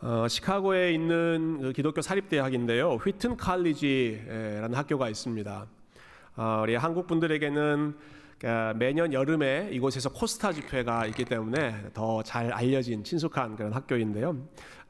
어, 0.00 0.26
시카고에 0.28 0.92
있는 0.92 1.58
그 1.62 1.72
기독교 1.72 2.02
사립대학인데요. 2.02 2.94
휘튼 2.96 3.36
칼리지라는 3.36 4.74
학교가 4.74 5.08
있습니다. 5.08 5.66
어, 6.36 6.60
우리 6.62 6.74
한국 6.74 7.06
분들에게는 7.06 7.96
그러니까 8.38 8.74
매년 8.74 9.12
여름에 9.12 9.70
이곳에서 9.72 10.10
코스타 10.10 10.52
집회가 10.52 11.06
있기 11.06 11.24
때문에 11.24 11.90
더 11.94 12.22
잘 12.22 12.52
알려진 12.52 13.02
친숙한 13.04 13.56
그런 13.56 13.72
학교인데요. 13.72 14.36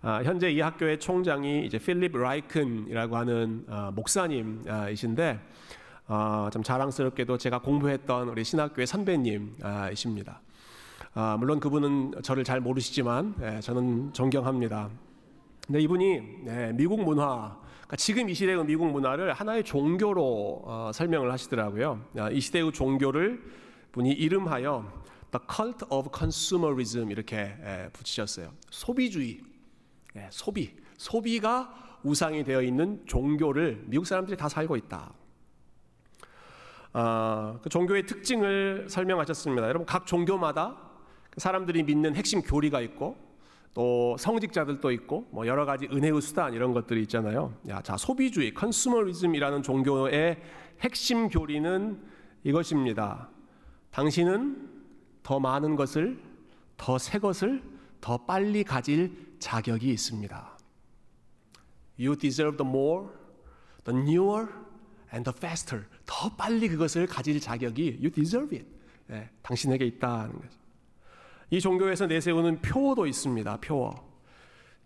아, 0.02 0.22
현재 0.24 0.50
이 0.50 0.60
학교의 0.60 0.98
총장이 0.98 1.64
이제 1.66 1.78
필립 1.78 2.16
라이큰이라고 2.16 3.16
하는 3.16 3.64
어, 3.68 3.90
목사님이신데 3.94 5.40
어, 6.08 6.48
좀 6.52 6.62
자랑스럽게도 6.62 7.38
제가 7.38 7.60
공부했던 7.60 8.28
우리 8.28 8.42
신학교의 8.42 8.86
선배님이십니다. 8.86 10.32
아, 10.32 10.53
물론 11.38 11.60
그분은 11.60 12.22
저를 12.22 12.42
잘 12.42 12.60
모르시지만 12.60 13.36
예, 13.40 13.60
저는 13.60 14.12
존경합니다. 14.12 14.90
근데 15.64 15.80
이분이 15.80 16.20
예, 16.48 16.72
미국 16.74 17.02
문화, 17.02 17.56
그러니까 17.70 17.96
지금 17.96 18.28
이 18.28 18.34
시대의 18.34 18.64
미국 18.64 18.90
문화를 18.90 19.32
하나의 19.32 19.62
종교로 19.62 20.62
어, 20.64 20.90
설명을 20.92 21.30
하시더라고요. 21.30 22.04
아, 22.18 22.30
이 22.30 22.40
시대의 22.40 22.72
종교를 22.72 23.40
분이 23.92 24.10
이름하여 24.10 24.92
The 25.30 25.46
Cult 25.48 25.84
of 25.88 26.10
Consumerism 26.16 27.12
이렇게 27.12 27.36
예, 27.36 27.88
붙이셨어요. 27.92 28.52
소비주의, 28.70 29.40
예, 30.16 30.28
소비, 30.32 30.74
소비가 30.98 32.00
우상이 32.02 32.42
되어 32.42 32.60
있는 32.60 33.06
종교를 33.06 33.84
미국 33.86 34.04
사람들이 34.04 34.36
다 34.36 34.48
살고 34.48 34.74
있다. 34.76 35.12
어, 36.92 37.60
그 37.62 37.68
종교의 37.68 38.06
특징을 38.06 38.86
설명하셨습니다. 38.88 39.68
여러분 39.68 39.86
각 39.86 40.06
종교마다 40.06 40.93
사람들이 41.36 41.82
믿는 41.82 42.14
핵심 42.14 42.42
교리가 42.42 42.80
있고 42.80 43.16
또 43.74 44.16
성직자들도 44.18 44.90
있고 44.92 45.26
뭐 45.32 45.46
여러 45.46 45.64
가지 45.66 45.86
은혜의 45.86 46.20
수단 46.22 46.54
이런 46.54 46.72
것들이 46.72 47.02
있잖아요. 47.02 47.54
야, 47.68 47.82
자 47.82 47.96
소비주의 47.96 48.54
컨슈머리즘이라는 48.54 49.62
종교의 49.62 50.40
핵심 50.80 51.28
교리는 51.28 52.00
이것입니다. 52.44 53.28
당신은 53.90 54.70
더 55.22 55.40
많은 55.40 55.76
것을 55.76 56.20
더 56.76 56.98
새 56.98 57.18
것을 57.18 57.62
더 58.00 58.18
빨리 58.18 58.64
가질 58.64 59.36
자격이 59.38 59.88
있습니다. 59.90 60.58
You 61.98 62.16
deserve 62.16 62.56
the 62.56 62.68
more, 62.68 63.08
the 63.84 63.98
newer, 63.98 64.48
and 65.12 65.30
the 65.30 65.34
faster. 65.36 65.84
더 66.04 66.28
빨리 66.36 66.68
그것을 66.68 67.06
가질 67.06 67.40
자격이 67.40 67.98
you 68.00 68.10
deserve 68.10 68.56
it. 68.56 68.68
예, 69.10 69.30
당신에게 69.42 69.84
있다는 69.86 70.32
거죠. 70.34 70.63
이 71.50 71.60
종교에서 71.60 72.06
내세우는 72.06 72.60
표어도 72.62 73.06
있습니다. 73.06 73.58
표어. 73.58 73.94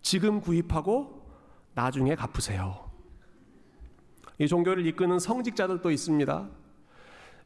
지금 0.01 0.41
구입하고 0.41 1.27
나중에 1.73 2.15
갚으세요. 2.15 2.89
이 4.37 4.47
종교를 4.47 4.85
이끄는 4.85 5.19
성직자들도 5.19 5.91
있습니다. 5.91 6.49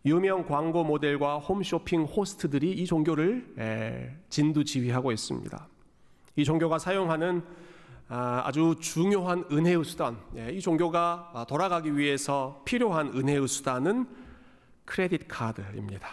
유명 0.06 0.46
광고 0.46 0.84
모델과 0.84 1.40
홈쇼핑 1.40 2.04
호스트들이 2.04 2.72
이 2.72 2.86
종교를 2.86 4.24
진두 4.30 4.64
지휘하고 4.66 5.12
있습니다. 5.12 5.68
이 6.36 6.44
종교가 6.44 6.78
사용하는 6.80 7.44
아, 8.10 8.44
아주 8.46 8.76
중요한 8.80 9.46
은혜의 9.50 9.84
수단, 9.86 10.20
예, 10.36 10.52
이 10.52 10.60
종교가 10.60 11.46
돌아가기 11.48 11.98
위해서 11.98 12.62
필요한 12.66 13.08
은혜의 13.08 13.48
수단은 13.48 14.08
크레딧 14.86 15.28
카드입니다. 15.28 16.10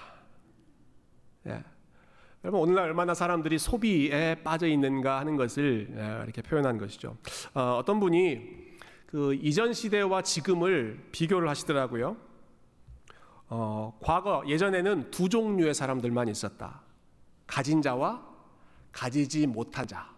예. 2.43 2.45
여러분 2.45 2.61
오늘날 2.61 2.87
얼마나 2.87 3.15
사람들이 3.15 3.59
소비에 3.59 4.37
빠져 4.43 4.67
있는가 4.67 5.19
하는 5.21 5.37
것을 5.37 5.89
예, 5.95 6.23
이렇게 6.25 6.43
표현한 6.43 6.79
것이죠. 6.79 7.17
어, 7.55 7.83
떤 7.85 8.01
분이 8.01 8.41
그 9.07 9.35
이전 9.35 9.73
시대와 9.73 10.23
지금을 10.23 11.09
비교를 11.13 11.49
하시더라고요. 11.49 12.17
어, 13.49 13.99
과거 14.01 14.43
예전에는 14.47 15.11
두 15.11 15.29
종류의 15.29 15.75
사람들만 15.75 16.29
있었다. 16.29 16.81
가진 17.47 17.83
자와 17.83 18.25
가지지 18.93 19.47
못한 19.47 19.87
자. 19.87 20.09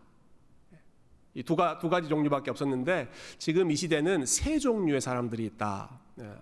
이두 1.34 1.56
두 1.80 1.88
가지 1.88 2.08
종류밖에 2.10 2.50
없었는데 2.50 3.10
지금 3.38 3.70
이 3.70 3.76
시대는 3.76 4.26
세 4.26 4.58
종류의 4.58 5.00
사람들이 5.00 5.46
있다. 5.46 5.98
예. 6.20 6.34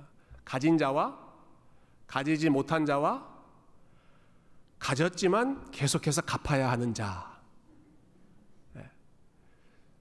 가진 0.44 0.76
자와 0.76 1.16
가지지 2.08 2.50
못한 2.50 2.84
자와 2.84 3.39
가졌지만 4.80 5.70
계속해서 5.70 6.22
갚아야 6.22 6.70
하는 6.70 6.92
자. 6.92 7.38
예. 8.76 8.90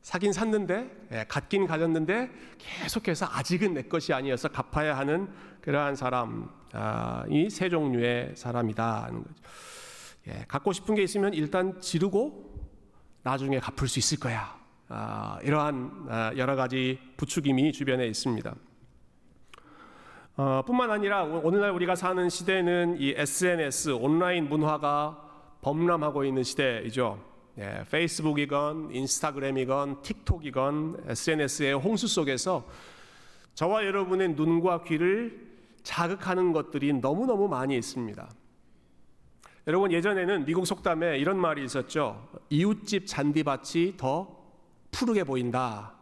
사긴 0.02 0.34
샀는데, 0.34 0.90
예, 1.12 1.26
갖긴 1.28 1.68
가졌는데 1.68 2.32
계속해서 2.58 3.28
아직은 3.30 3.76
내 3.76 3.84
것이 3.84 4.14
아니어서 4.14 4.48
갚아야 4.48 4.98
하는 4.98 5.30
그러한 5.62 5.96
사람, 5.96 6.50
아, 6.72 7.26
이세 7.30 7.70
종류의 7.70 8.36
사람이다 8.36 9.04
하는 9.04 9.24
거죠. 9.24 9.36
예, 10.30 10.46
갖고 10.48 10.74
싶은 10.74 10.96
게 10.96 11.04
있으면 11.04 11.34
일단 11.34 11.80
지르고 11.82 12.50
나중에 13.22 13.60
갚을 13.60 13.88
수 13.88 14.00
있을 14.00 14.18
거야. 14.20 14.58
아, 14.88 15.40
이러한 15.44 16.08
아, 16.10 16.32
여러 16.38 16.56
가지 16.56 17.00
부추김이 17.18 17.74
주변에 17.74 18.08
있습니다. 18.08 18.56
어, 20.42 20.62
뿐만 20.66 20.90
아니라 20.90 21.24
오늘날 21.24 21.72
우리가 21.72 21.96
사는 21.96 22.30
시대는 22.30 22.96
이 22.98 23.14
SNS 23.14 23.90
온라인 23.90 24.48
문화가 24.48 25.22
범람하고 25.60 26.24
있는 26.24 26.44
시대이죠. 26.44 27.22
예, 27.58 27.84
페이스북이건 27.92 28.96
인스타그램이건 28.96 30.02
틱톡이건 30.02 31.04
SNS의 31.08 31.74
홍수 31.74 32.08
속에서 32.08 32.66
저와 33.54 33.86
여러분의 33.86 34.30
눈과 34.36 34.84
귀를 34.84 35.46
자극하는 35.84 36.54
것들이 36.54 36.94
너무너무 36.94 37.50
많이 37.50 37.76
있습니다. 37.76 38.30
여러분 39.68 39.92
예전에는 39.92 40.46
미국 40.46 40.66
속담에 40.66 41.18
이런 41.18 41.38
말이 41.38 41.66
있었죠. 41.66 42.30
이웃집 42.50 43.08
잔디밭이 43.08 43.98
더 43.98 44.38
푸르게 44.90 45.26
보인다. 45.26 45.99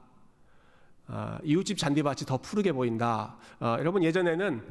어, 1.07 1.37
이웃집 1.43 1.77
잔디밭이 1.77 2.25
더 2.25 2.37
푸르게 2.37 2.71
보인다. 2.71 3.37
어, 3.59 3.75
여러분 3.79 4.03
예전에는 4.03 4.61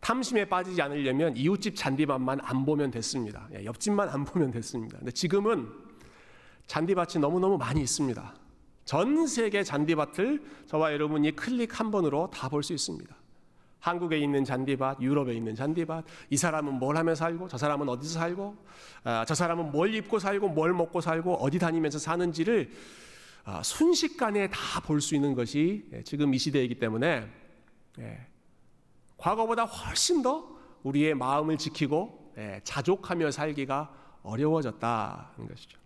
탐심에 0.00 0.46
빠지지 0.46 0.80
않으려면 0.82 1.36
이웃집 1.36 1.76
잔디밭만 1.76 2.40
안 2.42 2.64
보면 2.64 2.90
됐습니다. 2.90 3.48
예, 3.54 3.64
옆집만 3.64 4.08
안 4.08 4.24
보면 4.24 4.50
됐습니다. 4.50 4.98
근데 4.98 5.12
지금은 5.12 5.68
잔디밭이 6.66 7.20
너무너무 7.20 7.58
많이 7.58 7.80
있습니다. 7.82 8.34
전 8.84 9.26
세계 9.26 9.62
잔디밭을 9.62 10.42
저와 10.66 10.92
여러분이 10.92 11.36
클릭 11.36 11.78
한 11.78 11.90
번으로 11.90 12.30
다 12.32 12.48
볼 12.48 12.62
수 12.62 12.72
있습니다. 12.72 13.14
한국에 13.78 14.16
있는 14.16 14.44
잔디밭, 14.44 15.00
유럽에 15.02 15.34
있는 15.34 15.56
잔디밭, 15.56 16.04
이 16.30 16.36
사람은 16.36 16.74
뭘 16.74 16.96
하며 16.96 17.16
살고, 17.16 17.48
저 17.48 17.58
사람은 17.58 17.88
어디서 17.88 18.20
살고, 18.20 18.56
아, 19.02 19.24
저 19.26 19.34
사람은 19.34 19.72
뭘 19.72 19.92
입고 19.92 20.20
살고, 20.20 20.50
뭘 20.50 20.72
먹고 20.72 21.00
살고, 21.00 21.34
어디 21.34 21.58
다니면서 21.58 21.98
사는지를 21.98 22.70
아, 22.70 22.76
순식간에 23.62 24.48
다 24.50 24.80
볼 24.80 25.00
수 25.00 25.14
있는 25.14 25.34
것이 25.34 25.84
예, 25.92 26.02
지금 26.02 26.32
이 26.34 26.38
시대이기 26.38 26.76
때문에 26.76 27.28
예, 27.98 28.26
과거보다 29.16 29.64
훨씬 29.64 30.22
더 30.22 30.48
우리의 30.82 31.14
마음을 31.14 31.58
지키고 31.58 32.34
예, 32.38 32.60
자족하며 32.64 33.30
살기가 33.30 33.92
어려워졌다는 34.22 35.48
것이죠. 35.48 35.78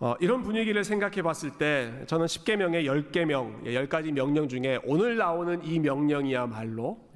어, 0.00 0.14
이런 0.20 0.42
분위기를 0.42 0.84
생각해 0.84 1.22
봤을 1.22 1.50
때 1.58 2.04
저는 2.06 2.26
10계명의 2.26 2.84
10계명, 2.84 3.64
10가지 3.64 4.12
명령 4.12 4.48
중에 4.48 4.78
오늘 4.84 5.16
나오는 5.16 5.64
이 5.64 5.80
명령이야말로 5.80 7.08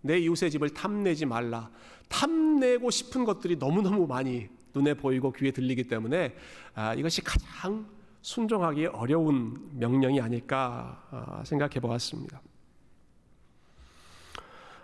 내 0.00 0.18
이웃의 0.18 0.50
집을 0.50 0.70
탐내지 0.70 1.26
말라. 1.26 1.70
탐내고 2.08 2.90
싶은 2.90 3.24
것들이 3.24 3.56
너무너무 3.56 4.06
많이 4.06 4.48
눈에 4.76 4.94
보이고 4.94 5.32
귀에 5.32 5.50
들리기 5.50 5.84
때문에 5.84 6.36
아, 6.74 6.94
이것이 6.94 7.22
가장 7.24 7.86
순종하기 8.20 8.86
어려운 8.86 9.70
명령이 9.72 10.20
아닐까 10.20 11.02
아, 11.10 11.42
생각해 11.44 11.80
보았습니다. 11.80 12.42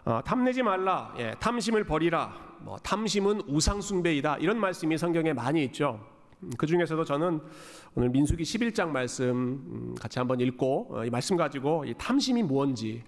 어, 0.05 0.21
탐내지 0.25 0.63
말라, 0.63 1.15
예, 1.19 1.35
탐심을 1.39 1.85
버리라. 1.85 2.35
뭐, 2.61 2.77
탐심은 2.79 3.43
우상숭배이다. 3.47 4.39
이런 4.39 4.59
말씀이 4.59 4.99
성경에 4.99 5.33
많이 5.33 5.63
있죠. 5.65 6.05
음, 6.43 6.51
그 6.59 6.67
중에서도 6.67 7.05
저는 7.05 7.41
오늘 7.95 8.09
민수기 8.09 8.43
11장 8.43 8.89
말씀 8.89 9.29
음, 9.29 9.95
같이 10.01 10.19
한번 10.19 10.41
읽고 10.41 10.89
어, 10.91 11.05
이 11.05 11.11
말씀 11.11 11.37
가지고 11.37 11.85
이 11.85 11.95
탐심이 11.97 12.43
무엇인지 12.43 13.05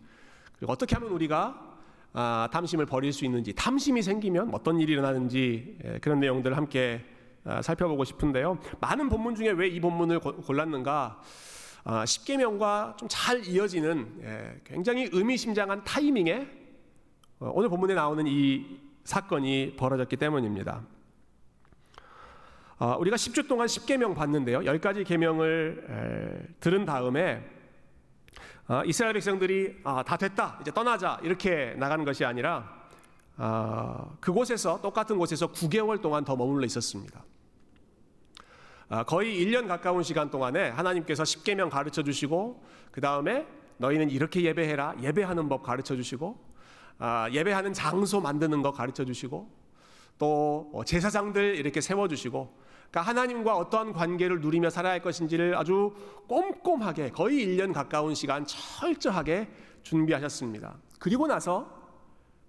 그리고 0.57 0.73
어떻게 0.73 0.95
하면 0.95 1.11
우리가 1.11 1.74
아, 2.17 2.49
탐심을 2.53 2.87
버릴 2.87 3.13
수 3.13 3.25
있는지, 3.25 3.53
탐심이 3.53 4.01
생기면 4.01 4.51
어떤 4.55 4.79
일이 4.79 4.93
일어나는지 4.93 5.77
예, 5.85 5.99
그런 5.99 6.21
내용들을 6.21 6.57
함께 6.57 7.05
아, 7.45 7.61
살펴보고 7.61 8.05
싶은데요. 8.05 8.57
많은 8.81 9.09
본문 9.09 9.35
중에 9.35 9.51
왜 9.51 9.69
이 9.69 9.81
본문을 9.81 10.21
골랐는가? 10.21 11.21
아, 11.83 12.07
십계명과 12.07 12.97
좀 12.99 13.09
잘 13.09 13.45
이어지는 13.45 14.21
예, 14.23 14.61
굉장히 14.65 15.09
의미심장한 15.13 15.83
타이밍에 15.83 16.47
어, 17.41 17.51
오늘 17.53 17.69
본문에 17.69 17.95
나오는 17.95 18.25
이 18.29 18.79
사건이 19.03 19.75
벌어졌기 19.77 20.17
때문입니다. 20.17 20.83
아, 22.79 22.95
우리가 22.97 23.17
10주 23.17 23.49
동안 23.49 23.67
10계명 23.67 24.15
봤는데요. 24.15 24.61
10가지 24.61 25.05
계명을 25.05 26.55
들은 26.61 26.85
다음에 26.85 27.45
아, 28.67 28.83
이스라엘 28.87 29.13
백성들이 29.13 29.81
아, 29.85 30.03
다 30.03 30.17
됐다. 30.17 30.59
이제 30.63 30.73
떠나자. 30.73 31.19
이렇게 31.23 31.75
나가는 31.77 32.03
것이 32.05 32.25
아니라 32.25 32.83
아, 33.37 34.07
그곳에서 34.21 34.81
똑같은 34.81 35.19
곳에서 35.19 35.53
9개월 35.53 36.01
동안 36.01 36.25
더 36.25 36.35
머물러 36.37 36.65
있었습니다. 36.67 37.23
거의 39.07 39.45
1년 39.45 39.67
가까운 39.67 40.03
시간 40.03 40.31
동안에 40.31 40.69
하나님께서 40.69 41.25
10계명 41.25 41.69
가르쳐 41.69 42.03
주시고 42.03 42.63
그 42.93 43.01
다음에 43.01 43.47
너희는 43.79 44.11
이렇게 44.11 44.43
예배해라. 44.43 44.97
예배하는 45.03 45.49
법 45.49 45.63
가르쳐 45.63 45.97
주시고 45.97 46.39
예배하는 47.33 47.73
장소 47.73 48.21
만드는 48.21 48.63
거 48.63 48.73
가르쳐 48.73 49.05
주시고 49.05 49.51
또 50.19 50.71
어, 50.73 50.85
제사장들 50.85 51.57
이렇게 51.57 51.81
세워 51.81 52.07
주시고 52.09 52.57
그러니까 52.91 53.03
하나님과 53.03 53.57
어떠한 53.57 53.93
관계를 53.93 54.41
누리며 54.41 54.71
살아야 54.71 54.93
할 54.93 55.03
것인지를 55.03 55.57
아주 55.57 55.95
꼼꼼하게 56.29 57.11
거의 57.11 57.47
1년 57.47 57.73
가까운 57.73 58.15
시간 58.15 58.47
철저하게 58.47 59.49
준비하셨습니다. 59.83 60.77
그리고 60.99 61.27
나서 61.27 61.83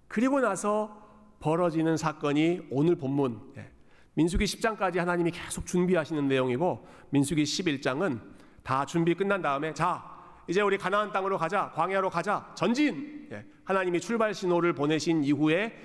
그리고 0.08 0.40
나서 0.40 1.04
벌어지는 1.40 1.96
사건이 1.96 2.68
오늘 2.70 2.96
본문 2.96 3.40
예, 3.56 3.70
민수기 4.14 4.44
10장까지 4.44 4.96
하나님이 4.96 5.30
계속 5.30 5.66
준비하시는 5.66 6.26
내용이고 6.26 6.86
민수기 7.10 7.42
11장은 7.42 8.20
다 8.62 8.86
준비 8.86 9.14
끝난 9.14 9.42
다음에 9.42 9.74
자 9.74 10.16
이제 10.48 10.60
우리 10.60 10.78
가나안 10.78 11.12
땅으로 11.12 11.38
가자 11.38 11.72
광야로 11.74 12.08
가자 12.08 12.52
전진 12.54 13.28
예, 13.32 13.44
하나님이 13.64 14.00
출발 14.00 14.32
신호를 14.32 14.74
보내신 14.74 15.24
이후에 15.24 15.76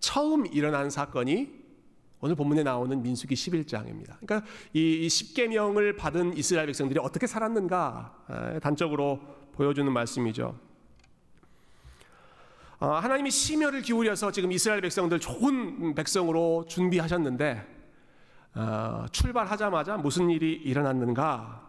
처음 0.00 0.46
일어난 0.46 0.90
사건이 0.90 1.67
오늘 2.20 2.34
본문에 2.34 2.62
나오는 2.64 3.00
민수기 3.00 3.34
11장입니다. 3.34 4.16
그러니까 4.20 4.42
이 4.72 5.06
10계명을 5.06 5.96
받은 5.96 6.36
이스라엘 6.36 6.66
백성들이 6.66 6.98
어떻게 7.00 7.26
살았는가 7.26 8.58
단적으로 8.60 9.20
보여주는 9.52 9.90
말씀이죠. 9.92 10.58
어, 12.80 12.86
하나님이 12.90 13.30
심혈을 13.30 13.82
기울여서 13.82 14.30
지금 14.30 14.52
이스라엘 14.52 14.80
백성들 14.80 15.18
좋은 15.18 15.96
백성으로 15.96 16.64
준비하셨는데 16.68 17.66
어, 18.54 19.06
출발하자마자 19.10 19.96
무슨 19.96 20.30
일이 20.30 20.52
일어났는가? 20.52 21.66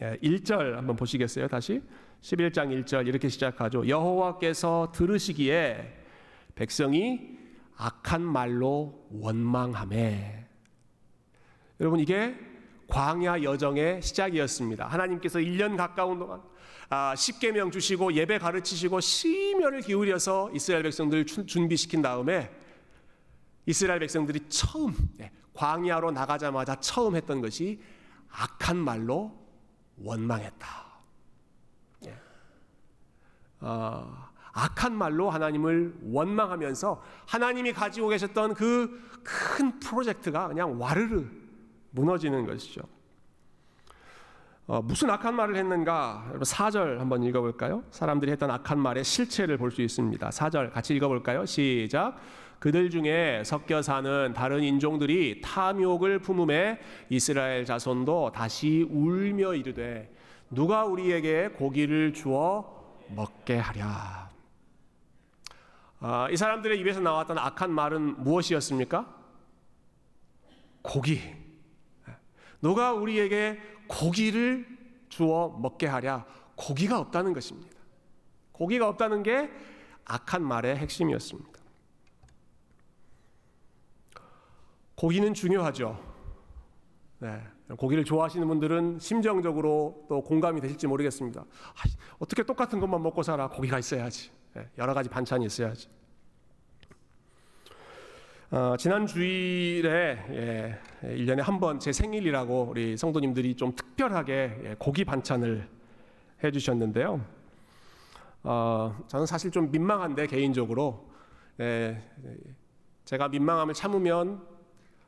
1절 0.00 0.72
예, 0.72 0.74
한번 0.74 0.96
보시겠어요? 0.96 1.46
다시 1.48 1.82
11장 2.22 2.84
1절 2.84 3.06
이렇게 3.06 3.28
시작하죠. 3.28 3.86
여호와께서 3.86 4.92
들으시기에 4.94 6.04
백성이 6.54 7.38
악한 7.76 8.22
말로 8.22 9.06
원망함에 9.10 10.46
여러분 11.80 12.00
이게 12.00 12.36
광야 12.88 13.42
여정의 13.42 14.02
시작이었습니다. 14.02 14.86
하나님께서 14.86 15.38
1년 15.38 15.76
가까운 15.76 16.18
동안 16.18 16.42
아, 16.90 17.14
10계명 17.14 17.72
주시고 17.72 18.12
예배 18.12 18.38
가르치시고 18.38 19.00
심혈을 19.00 19.80
기울여서 19.80 20.50
이스라엘 20.52 20.82
백성들을 20.84 21.26
준비시킨 21.26 22.02
다음에 22.02 22.50
이스라엘 23.66 24.00
백성들이 24.00 24.48
처음 24.48 24.94
예, 25.20 25.32
광야로 25.54 26.10
나가자마자 26.10 26.76
처음 26.76 27.16
했던 27.16 27.40
것이 27.40 27.80
악한 28.30 28.76
말로 28.76 29.32
원망했다. 29.96 30.84
예. 32.06 32.14
어, 34.54 34.60
악한 34.60 34.94
말로 34.94 35.30
하나님을 35.30 35.94
원망하면서 36.04 37.02
하나님이 37.26 37.72
가지고 37.72 38.08
계셨던 38.08 38.54
그 38.54 39.14
큰 39.24 39.80
프로젝트가 39.80 40.48
그냥 40.48 40.80
와르르 40.80 41.24
무너지는 41.90 42.46
것이죠. 42.46 42.82
어, 44.66 44.80
무슨 44.80 45.10
악한 45.10 45.34
말을 45.34 45.56
했는가? 45.56 46.24
여러분 46.28 46.42
4절 46.42 46.98
한번 46.98 47.22
읽어볼까요? 47.22 47.84
사람들이 47.90 48.30
했던 48.32 48.50
악한 48.50 48.78
말의 48.78 49.04
실체를 49.04 49.58
볼 49.58 49.70
수 49.70 49.82
있습니다. 49.82 50.28
4절 50.28 50.72
같이 50.72 50.94
읽어볼까요? 50.94 51.44
시작. 51.44 52.16
그들 52.60 52.88
중에 52.88 53.42
섞여 53.44 53.82
사는 53.82 54.32
다른 54.34 54.62
인종들이 54.62 55.42
탐욕을 55.42 56.20
품음에 56.20 56.80
이스라엘 57.10 57.66
자손도 57.66 58.32
다시 58.34 58.86
울며 58.90 59.54
이르되 59.54 60.10
누가 60.50 60.84
우리에게 60.84 61.48
고기를 61.48 62.14
주어 62.14 63.02
먹게 63.08 63.56
하랴. 63.56 64.23
아, 66.06 66.28
이 66.30 66.36
사람들의 66.36 66.78
입에서 66.80 67.00
나왔던 67.00 67.38
악한 67.38 67.72
말은 67.72 68.22
무엇이었습니까? 68.22 69.10
고기. 70.82 71.18
누가 72.60 72.92
우리에게 72.92 73.58
고기를 73.88 74.66
주어 75.08 75.56
먹게 75.58 75.86
하랴? 75.86 76.26
고기가 76.56 76.98
없다는 76.98 77.32
것입니다. 77.32 77.78
고기가 78.52 78.86
없다는 78.88 79.22
게 79.22 79.50
악한 80.04 80.42
말의 80.42 80.76
핵심이었습니다. 80.76 81.58
고기는 84.96 85.32
중요하죠. 85.32 85.98
네. 87.20 87.42
고기를 87.78 88.04
좋아하시는 88.04 88.46
분들은 88.46 88.98
심정적으로 88.98 90.04
또 90.10 90.22
공감이 90.22 90.60
되실지 90.60 90.86
모르겠습니다. 90.86 91.40
아, 91.40 91.82
어떻게 92.18 92.42
똑같은 92.42 92.78
것만 92.78 93.02
먹고 93.02 93.22
살아? 93.22 93.48
고기가 93.48 93.78
있어야지. 93.78 94.43
예, 94.56 94.68
여러 94.78 94.94
가지 94.94 95.08
반찬이 95.08 95.46
있어야지. 95.46 95.88
어, 98.50 98.76
지난 98.78 99.06
주일에 99.06 100.18
예, 100.30 100.78
1년에 101.02 101.38
한 101.40 101.58
번 101.58 101.80
제 101.80 101.92
생일이라고 101.92 102.68
우리 102.70 102.96
성도님들이 102.96 103.56
좀 103.56 103.74
특별하게 103.74 104.60
예, 104.64 104.76
고기 104.78 105.04
반찬을 105.04 105.68
해 106.44 106.50
주셨는데요. 106.52 107.24
어, 108.44 108.96
저는 109.08 109.26
사실 109.26 109.50
좀 109.50 109.70
민망한데 109.70 110.26
개인적으로 110.28 111.08
예, 111.60 112.00
제가 113.04 113.28
민망함을 113.28 113.74
참으면 113.74 114.46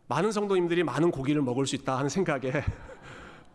많은 0.09 0.33
성도님들이 0.33 0.83
많은 0.85 1.11
고기를 1.11 1.43
먹을 1.43 1.67
수 1.67 1.77
있다 1.77 1.97
하는 1.99 2.09
생각에 2.09 2.51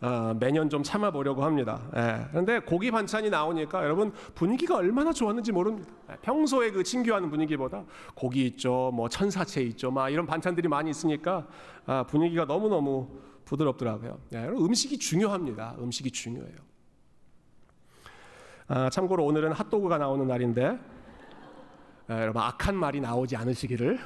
어, 0.01 0.33
매년 0.39 0.67
좀 0.67 0.81
참아보려고 0.81 1.43
합니다. 1.43 1.79
예. 1.95 2.25
그런데 2.31 2.59
고기 2.59 2.89
반찬이 2.89 3.29
나오니까 3.29 3.83
여러분 3.83 4.11
분위기가 4.33 4.77
얼마나 4.77 5.13
좋았는지 5.13 5.51
모릅니다. 5.51 5.91
예. 6.11 6.15
평소에 6.23 6.71
그 6.71 6.83
친교하는 6.83 7.29
분위기보다 7.29 7.83
고기 8.15 8.47
있죠, 8.47 8.91
뭐 8.93 9.07
천사채 9.07 9.61
있죠, 9.63 9.91
막 9.91 10.09
이런 10.09 10.25
반찬들이 10.25 10.67
많이 10.67 10.89
있으니까 10.89 11.47
아, 11.85 12.03
분위기가 12.03 12.45
너무 12.45 12.67
너무 12.67 13.09
부드럽더라고요. 13.45 14.17
예. 14.33 14.45
음식이 14.45 14.97
중요합니다. 14.97 15.75
음식이 15.79 16.09
중요해요. 16.09 16.57
아, 18.69 18.89
참고로 18.89 19.23
오늘은 19.23 19.51
핫도그가 19.51 19.99
나오는 19.99 20.25
날인데 20.25 20.79
예, 22.09 22.13
여러분 22.13 22.41
악한 22.41 22.75
말이 22.75 22.99
나오지 22.99 23.35
않으시기를 23.35 23.99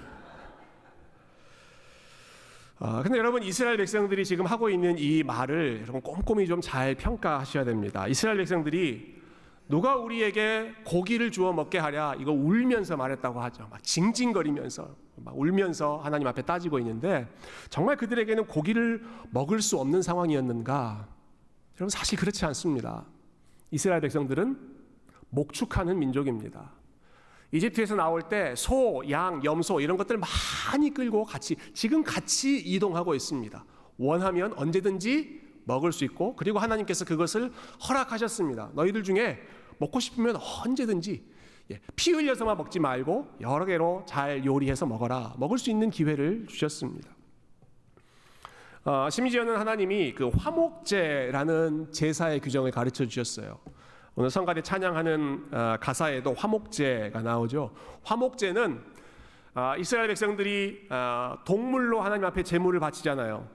아, 2.78 3.02
근데 3.02 3.18
여러분 3.18 3.42
이스라엘 3.42 3.78
백성들이 3.78 4.26
지금 4.26 4.46
하고 4.46 4.70
있는 4.70 4.98
이 4.98 5.24
말을 5.24 5.80
여러분 5.82 6.02
꼼꼼히 6.02 6.46
좀 6.48 6.60
잘 6.62 6.96
평가하셔야 6.96 7.64
됩니다. 7.64 8.08
이스라엘 8.08 8.38
백성들이 8.38 9.16
누가 9.68 9.96
우리에게 9.96 10.74
고기를 10.86 11.32
주어 11.32 11.54
먹게 11.54 11.78
하랴 11.78 12.16
이거 12.20 12.32
울면서 12.32 12.98
말했다고 12.98 13.42
하죠. 13.44 13.68
막 13.72 13.82
징징거리면서 13.84 14.96
막 15.18 15.38
울면서 15.40 15.98
하나님 15.98 16.28
앞에 16.28 16.42
따지고 16.42 16.80
있는데 16.80 17.28
정말 17.70 17.96
그들에게는 17.98 18.46
고기를 18.48 19.04
먹을 19.32 19.62
수 19.62 19.80
없는 19.80 20.02
상황이었는가? 20.02 21.08
여러분 21.78 21.90
사실 21.90 22.18
그렇지 22.20 22.46
않습니다. 22.46 23.06
이스라엘 23.72 24.02
백성들은 24.02 24.58
목축하는 25.30 25.98
민족입니다. 25.98 26.72
이집트에서 27.56 27.96
나올 27.96 28.22
때 28.24 28.54
소, 28.56 29.02
양, 29.10 29.44
염소 29.44 29.80
이런 29.80 29.96
것들 29.98 30.18
많이 30.18 30.94
끌고 30.94 31.24
같이 31.24 31.56
지금 31.74 32.04
같이 32.04 32.58
이동하고 32.58 33.16
있습니다. 33.16 33.66
원하면 33.98 34.54
언제든지 34.58 35.42
먹을 35.64 35.92
수 35.92 36.04
있고 36.04 36.36
그리고 36.36 36.60
하나님께서 36.60 37.06
그것을 37.06 37.52
허락하셨습니다. 37.88 38.72
너희들 38.74 39.04
중에 39.04 39.40
먹고 39.78 40.00
싶으면 40.00 40.36
언제든지 40.36 41.24
예, 41.72 41.80
피 41.96 42.12
흘려서만 42.12 42.58
먹지 42.58 42.80
말고 42.80 43.28
여러 43.42 43.66
개로 43.66 44.04
잘 44.08 44.46
요리해서 44.46 44.86
먹어라. 44.86 45.34
먹을 45.38 45.58
수 45.58 45.72
있는 45.72 45.90
기회를 45.90 46.46
주셨습니다. 46.48 47.10
어, 48.84 49.10
심지어는 49.10 49.58
하나님이 49.58 50.14
그 50.14 50.28
화목제라는 50.28 51.92
제사의 51.92 52.40
규정을 52.42 52.70
가르쳐 52.70 53.04
주셨어요. 53.06 53.60
오늘 54.18 54.30
성가대 54.30 54.62
찬양하는 54.62 55.48
어, 55.52 55.76
가사에도 55.82 56.34
화목제가 56.34 57.22
나오죠. 57.22 57.72
화목제는 58.04 58.82
어, 59.56 59.74
이스라엘 59.78 60.08
백성들이 60.08 60.88
어, 60.90 61.38
동물로 61.46 62.02
하나님 62.02 62.24
앞에 62.26 62.44
제물을 62.44 62.80
바치잖아요. 62.80 63.46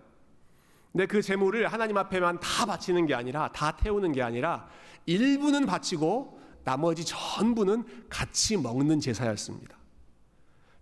근데 0.92 1.06
그 1.06 1.22
제물을 1.22 1.66
하나님 1.68 1.96
앞에만 1.96 2.40
다 2.40 2.66
바치는 2.66 3.06
게 3.06 3.14
아니라 3.14 3.48
다 3.52 3.72
태우는 3.76 4.12
게 4.12 4.22
아니라 4.22 4.68
일부는 5.06 5.64
바치고 5.64 6.38
나머지 6.64 7.04
전부는 7.06 7.84
같이 8.10 8.58
먹는 8.58 9.00
제사였습니다. 9.00 9.78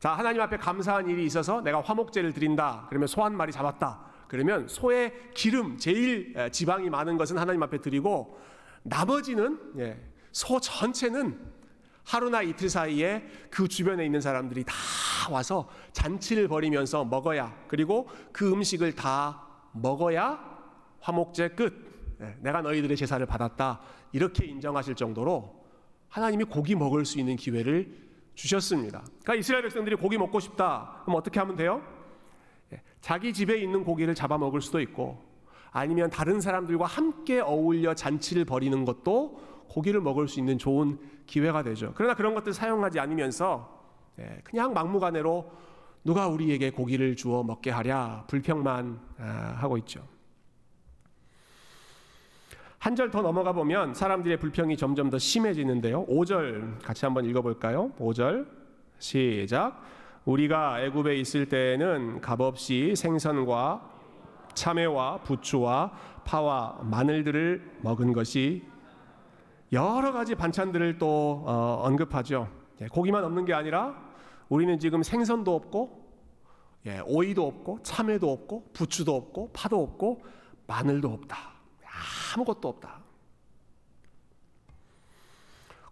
자, 0.00 0.12
하나님 0.12 0.40
앞에 0.42 0.56
감사한 0.56 1.08
일이 1.08 1.24
있어서 1.24 1.60
내가 1.60 1.80
화목제를 1.82 2.32
드린다. 2.32 2.86
그러면 2.88 3.06
소 3.06 3.22
한 3.22 3.36
마리 3.36 3.52
잡았다. 3.52 4.00
그러면 4.26 4.66
소의 4.66 5.12
기름 5.34 5.76
제일 5.78 6.32
에, 6.36 6.50
지방이 6.50 6.90
많은 6.90 7.16
것은 7.16 7.38
하나님 7.38 7.62
앞에 7.62 7.78
드리고 7.80 8.38
나머지는 8.82 9.58
예, 9.78 9.98
소 10.32 10.60
전체는 10.60 11.38
하루나 12.04 12.42
이틀 12.42 12.70
사이에 12.70 13.26
그 13.50 13.68
주변에 13.68 14.04
있는 14.04 14.20
사람들이 14.20 14.64
다 14.64 14.74
와서 15.30 15.68
잔치를 15.92 16.48
벌이면서 16.48 17.04
먹어야 17.04 17.54
그리고 17.68 18.08
그 18.32 18.50
음식을 18.50 18.94
다 18.94 19.46
먹어야 19.72 20.58
화목제 21.00 21.50
끝. 21.50 22.16
예, 22.20 22.34
내가 22.40 22.62
너희들의 22.62 22.96
제사를 22.96 23.24
받았다. 23.24 23.80
이렇게 24.12 24.46
인정하실 24.46 24.94
정도로 24.96 25.64
하나님이 26.08 26.44
고기 26.44 26.74
먹을 26.74 27.04
수 27.04 27.18
있는 27.20 27.36
기회를 27.36 27.94
주셨습니다. 28.34 29.02
그러니까 29.02 29.34
이스라엘 29.34 29.62
백성들이 29.62 29.96
고기 29.96 30.16
먹고 30.16 30.40
싶다. 30.40 31.02
그럼 31.02 31.16
어떻게 31.16 31.38
하면 31.40 31.56
돼요? 31.56 31.82
예, 32.72 32.82
자기 33.00 33.32
집에 33.32 33.58
있는 33.58 33.84
고기를 33.84 34.14
잡아 34.14 34.38
먹을 34.38 34.60
수도 34.60 34.80
있고 34.80 35.27
아니면 35.70 36.10
다른 36.10 36.40
사람들과 36.40 36.86
함께 36.86 37.40
어울려 37.40 37.94
잔치를 37.94 38.44
벌이는 38.44 38.84
것도 38.84 39.40
고기를 39.68 40.00
먹을 40.00 40.28
수 40.28 40.40
있는 40.40 40.58
좋은 40.58 40.98
기회가 41.26 41.62
되죠. 41.62 41.92
그러나 41.94 42.14
그런 42.14 42.34
것들 42.34 42.52
사용하지 42.52 42.98
않으면서 43.00 43.76
예, 44.18 44.40
그냥 44.44 44.72
막무가내로 44.72 45.50
누가 46.04 46.26
우리에게 46.28 46.70
고기를 46.70 47.16
주어 47.16 47.42
먹게 47.42 47.70
하랴 47.70 48.24
불평만 48.28 48.98
아, 49.18 49.56
하고 49.58 49.76
있죠. 49.78 50.02
한 52.78 52.94
절 52.94 53.10
더 53.10 53.22
넘어가 53.22 53.52
보면 53.52 53.92
사람들의 53.94 54.38
불평이 54.38 54.76
점점 54.76 55.10
더 55.10 55.18
심해지는데요. 55.18 56.06
5절 56.06 56.82
같이 56.82 57.04
한번 57.04 57.24
읽어볼까요? 57.24 57.90
5절 57.98 58.46
시작. 58.98 59.82
우리가 60.24 60.80
애굽에 60.82 61.16
있을 61.16 61.48
때에는 61.48 62.20
값없이 62.20 62.94
생선과 62.96 63.97
참외와 64.58 65.18
부추와 65.22 65.92
파와 66.24 66.80
마늘들을 66.82 67.78
먹은 67.82 68.12
것이 68.12 68.64
여러 69.72 70.12
가지 70.12 70.34
반찬들을 70.34 70.98
또 70.98 71.44
어, 71.46 71.82
언급하죠. 71.84 72.48
예, 72.80 72.88
고기만 72.88 73.24
없는 73.24 73.44
게 73.44 73.54
아니라 73.54 73.94
우리는 74.48 74.78
지금 74.78 75.02
생선도 75.02 75.54
없고 75.54 76.08
예, 76.86 77.00
오이도 77.06 77.46
없고 77.46 77.80
참외도 77.82 78.30
없고 78.32 78.70
부추도 78.72 79.14
없고 79.14 79.50
파도 79.52 79.82
없고 79.82 80.22
마늘도 80.66 81.08
없다. 81.08 81.36
아무것도 82.34 82.68
없다. 82.68 82.98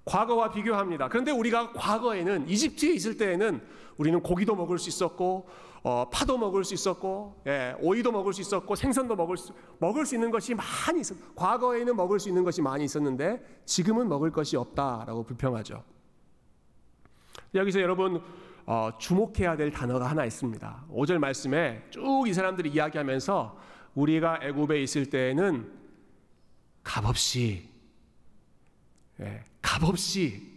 과거와 0.04 0.50
비교합니다. 0.50 1.08
그런데 1.08 1.32
우리가 1.32 1.72
과거에는 1.72 2.48
이집트에 2.48 2.92
있을 2.94 3.16
때에는 3.16 3.60
우리는 3.96 4.20
고기도 4.22 4.54
먹을 4.54 4.78
수 4.78 4.88
있었고 4.88 5.48
어, 5.86 6.10
파도 6.10 6.36
먹을 6.36 6.64
수 6.64 6.74
있었고 6.74 7.42
예, 7.46 7.76
오이도 7.78 8.10
먹을 8.10 8.32
수 8.32 8.40
있었고 8.40 8.74
생선도 8.74 9.14
먹을 9.14 9.36
수 9.36 9.52
먹을 9.78 10.04
수 10.04 10.16
있는 10.16 10.32
것이 10.32 10.52
많이 10.52 11.00
있었. 11.00 11.16
과거에는 11.36 11.94
먹을 11.94 12.18
수 12.18 12.28
있는 12.28 12.42
것이 12.42 12.60
많이 12.60 12.84
있었는데 12.84 13.60
지금은 13.66 14.08
먹을 14.08 14.32
것이 14.32 14.56
없다라고 14.56 15.22
불평하죠. 15.22 15.84
여기서 17.54 17.80
여러분 17.80 18.20
어, 18.66 18.90
주목해야 18.98 19.56
될 19.56 19.70
단어가 19.70 20.10
하나 20.10 20.24
있습니다. 20.24 20.86
5절 20.90 21.18
말씀에 21.18 21.86
쭉 21.90 22.26
이 22.26 22.34
사람들이 22.34 22.70
이야기하면서 22.70 23.56
우리가 23.94 24.40
애굽에 24.42 24.82
있을 24.82 25.08
때에는 25.08 25.72
값없이 26.82 27.70
예, 29.20 29.44
값없이 29.62 30.50
예, 30.52 30.55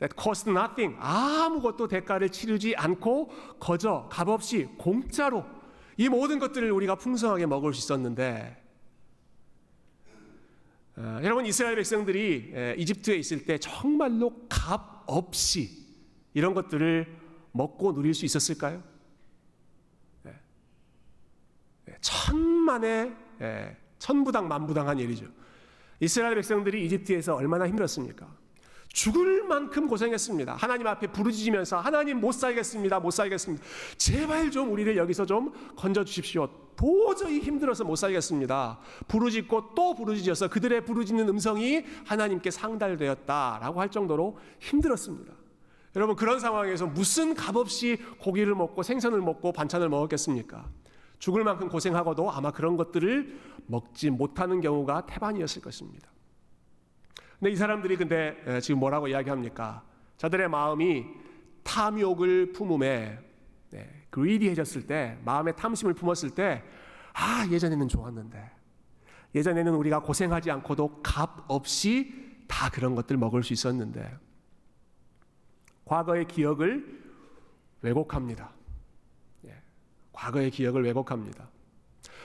that 0.00 0.16
cost 0.18 0.50
nothing 0.50 0.96
아무것도 0.98 1.88
대가를 1.88 2.30
치르지 2.30 2.74
않고 2.74 3.30
거저 3.60 4.08
값없이 4.10 4.68
공짜로 4.76 5.44
이 5.96 6.08
모든 6.08 6.38
것들을 6.38 6.70
우리가 6.72 6.96
풍성하게 6.96 7.46
먹을 7.46 7.72
수 7.74 7.80
있었는데 7.80 8.60
어, 10.96 11.20
여러분 11.22 11.46
이스라엘 11.46 11.76
백성들이 11.76 12.52
예, 12.54 12.74
이집트에 12.76 13.16
있을 13.16 13.44
때 13.44 13.58
정말로 13.58 14.46
값 14.48 15.04
없이 15.06 15.86
이런 16.34 16.54
것들을 16.54 17.06
먹고 17.52 17.94
누릴 17.94 18.14
수 18.14 18.24
있었을까요? 18.24 18.82
예. 20.26 20.34
예, 21.88 21.96
천만의 22.00 23.16
예, 23.40 23.76
천부당 23.98 24.48
만부당한 24.48 24.98
일이죠. 24.98 25.26
이스라엘 26.00 26.34
백성들이 26.34 26.84
이집트에서 26.86 27.34
얼마나 27.34 27.68
힘들었습니까? 27.68 28.39
죽을 28.92 29.44
만큼 29.44 29.86
고생했습니다. 29.86 30.56
하나님 30.56 30.86
앞에 30.86 31.06
부르짖으면서 31.06 31.78
하나님 31.78 32.20
못 32.20 32.32
살겠습니다. 32.32 33.00
못 33.00 33.12
살겠습니다. 33.12 33.64
제발 33.96 34.50
좀 34.50 34.72
우리를 34.72 34.96
여기서 34.96 35.26
좀 35.26 35.52
건져 35.76 36.04
주십시오. 36.04 36.48
도저히 36.76 37.40
힘들어서 37.40 37.84
못 37.84 37.96
살겠습니다. 37.96 38.78
부르짖고 39.06 39.74
또 39.74 39.94
부르짖어서 39.94 40.48
그들의 40.48 40.84
부르짖는 40.84 41.28
음성이 41.28 41.84
하나님께 42.04 42.50
상달되었다라고 42.50 43.80
할 43.80 43.90
정도로 43.90 44.38
힘들었습니다. 44.58 45.34
여러분 45.96 46.16
그런 46.16 46.40
상황에서 46.40 46.86
무슨 46.86 47.34
값없이 47.34 47.98
고기를 48.20 48.54
먹고 48.54 48.82
생선을 48.82 49.20
먹고 49.20 49.52
반찬을 49.52 49.88
먹었겠습니까? 49.88 50.68
죽을 51.18 51.44
만큼 51.44 51.68
고생하고도 51.68 52.30
아마 52.30 52.50
그런 52.50 52.76
것들을 52.76 53.38
먹지 53.66 54.10
못하는 54.10 54.60
경우가 54.60 55.06
태반이었을 55.06 55.62
것입니다. 55.62 56.08
근데 57.40 57.50
이 57.50 57.56
사람들이 57.56 57.96
근데 57.96 58.60
지금 58.60 58.78
뭐라고 58.78 59.08
이야기합니까? 59.08 59.82
자들의 60.16 60.48
마음이 60.48 61.06
탐욕을 61.64 62.52
품음에 62.52 63.18
네, 63.70 64.06
그리디해졌을 64.10 64.86
때 64.86 65.18
마음에 65.24 65.52
탐심을 65.52 65.94
품었을 65.94 66.30
때 66.30 66.62
아 67.12 67.46
예전에는 67.50 67.88
좋았는데 67.88 68.50
예전에는 69.34 69.74
우리가 69.74 70.00
고생하지 70.00 70.50
않고도 70.50 71.02
값 71.02 71.44
없이 71.48 72.44
다 72.48 72.70
그런 72.70 72.94
것들 72.94 73.16
먹을 73.16 73.42
수 73.42 73.52
있었는데 73.52 74.16
과거의 75.84 76.26
기억을 76.26 77.00
왜곡합니다. 77.82 78.52
예, 79.46 79.54
과거의 80.12 80.50
기억을 80.50 80.84
왜곡합니다. 80.84 81.48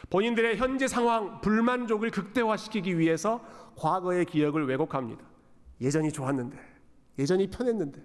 본인들의 0.10 0.58
현재 0.58 0.88
상황 0.88 1.42
불만족을 1.42 2.12
극대화시키기 2.12 2.98
위해서 3.00 3.42
과거의 3.76 4.26
기억을 4.26 4.68
왜곡합니다. 4.68 5.24
예전이 5.82 6.12
좋았는데, 6.12 6.58
예전이 7.20 7.50
편했는데. 7.50 8.02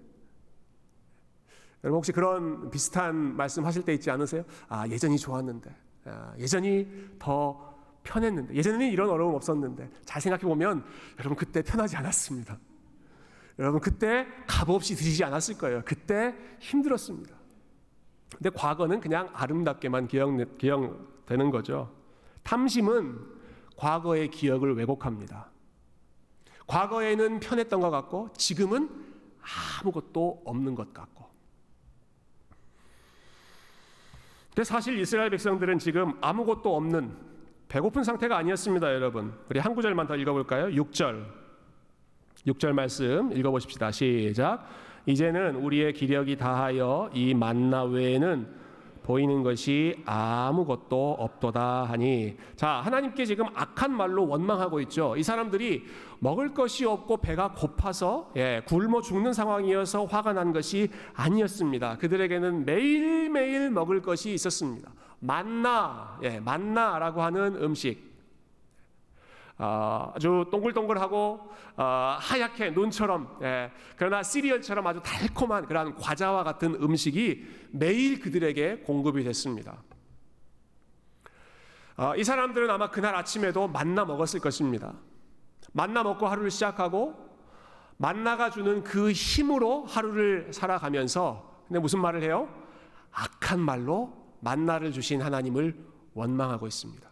여러분 1.82 1.96
혹시 1.96 2.12
그런 2.12 2.70
비슷한 2.70 3.36
말씀 3.36 3.64
하실 3.64 3.82
때 3.84 3.94
있지 3.94 4.10
않으세요? 4.10 4.44
아 4.68 4.86
예전이 4.88 5.18
좋았는데, 5.18 5.74
아, 6.04 6.34
예전이 6.38 6.88
더 7.18 7.74
편했는데, 8.02 8.54
예전에는 8.54 8.90
이런 8.90 9.10
어려움 9.10 9.34
없었는데. 9.34 9.90
잘 10.04 10.20
생각해 10.20 10.42
보면 10.42 10.84
여러분 11.18 11.36
그때 11.36 11.62
편하지 11.62 11.96
않았습니다. 11.96 12.58
여러분 13.58 13.80
그때 13.80 14.26
값없이 14.46 14.94
드시지 14.94 15.22
않았을 15.22 15.58
거예요. 15.58 15.82
그때 15.84 16.34
힘들었습니다. 16.60 17.36
근데 18.30 18.50
과거는 18.50 19.00
그냥 19.00 19.28
아름답게만 19.34 20.08
기억, 20.08 20.30
기억 20.56 21.19
되는 21.30 21.52
거죠. 21.52 21.88
탐심은 22.42 23.20
과거의 23.76 24.30
기억을 24.30 24.76
왜곡합니다. 24.76 25.48
과거에는 26.66 27.38
편했던 27.38 27.80
것 27.80 27.90
같고 27.90 28.30
지금은 28.36 28.90
아무것도 29.80 30.42
없는 30.44 30.74
것 30.74 30.92
같고. 30.92 31.24
근데 34.48 34.64
사실 34.64 34.98
이스라엘 34.98 35.30
백성들은 35.30 35.78
지금 35.78 36.14
아무것도 36.20 36.74
없는 36.74 37.16
배고픈 37.68 38.02
상태가 38.02 38.36
아니었습니다, 38.36 38.92
여러분. 38.92 39.32
우리 39.48 39.60
한 39.60 39.76
구절만 39.76 40.08
더 40.08 40.16
읽어볼까요? 40.16 40.66
6절. 40.82 41.24
6절 42.48 42.72
말씀 42.72 43.30
읽어보십시다. 43.36 43.92
시작. 43.92 44.66
이제는 45.06 45.54
우리의 45.54 45.92
기력이 45.92 46.36
다하여 46.36 47.08
이 47.14 47.34
만나 47.34 47.84
외에는 47.84 48.69
보이는 49.02 49.42
것이 49.42 49.96
아무것도 50.04 51.16
없도다 51.18 51.84
하니 51.84 52.36
자 52.56 52.68
하나님께 52.68 53.24
지금 53.24 53.46
악한 53.54 53.92
말로 53.92 54.26
원망하고 54.28 54.80
있죠. 54.82 55.16
이 55.16 55.22
사람들이 55.22 55.84
먹을 56.18 56.52
것이 56.52 56.84
없고 56.84 57.18
배가 57.18 57.52
고파서 57.52 58.30
예, 58.36 58.62
굶어 58.66 59.00
죽는 59.00 59.32
상황이어서 59.32 60.04
화가 60.04 60.32
난 60.32 60.52
것이 60.52 60.88
아니었습니다. 61.14 61.98
그들에게는 61.98 62.64
매일매일 62.64 63.70
먹을 63.70 64.02
것이 64.02 64.32
있었습니다. 64.34 64.90
만나 65.20 66.18
예, 66.22 66.40
만나라고 66.40 67.22
하는 67.22 67.56
음식. 67.62 68.09
어, 68.09 68.09
아주 69.62 70.46
동글동글하고 70.50 71.50
어, 71.76 72.16
하얗게 72.18 72.70
눈처럼 72.70 73.38
예, 73.42 73.70
그러나 73.96 74.22
시리얼처럼 74.22 74.86
아주 74.86 75.00
달콤한 75.02 75.66
그러한 75.66 75.96
과자와 75.96 76.44
같은 76.44 76.74
음식이 76.82 77.68
매일 77.72 78.20
그들에게 78.20 78.78
공급이 78.78 79.22
됐습니다. 79.22 79.82
어, 81.98 82.14
이 82.16 82.24
사람들은 82.24 82.70
아마 82.70 82.90
그날 82.90 83.14
아침에도 83.14 83.68
만나 83.68 84.06
먹었을 84.06 84.40
것입니다. 84.40 84.94
만나 85.72 86.02
먹고 86.02 86.26
하루를 86.26 86.50
시작하고 86.50 87.14
만나가 87.98 88.48
주는 88.48 88.82
그 88.82 89.12
힘으로 89.12 89.84
하루를 89.84 90.54
살아가면서 90.54 91.64
근데 91.68 91.78
무슨 91.78 92.00
말을 92.00 92.22
해요? 92.22 92.48
악한 93.12 93.60
말로 93.60 94.10
만나를 94.40 94.90
주신 94.92 95.20
하나님을 95.20 95.76
원망하고 96.14 96.66
있습니다. 96.66 97.09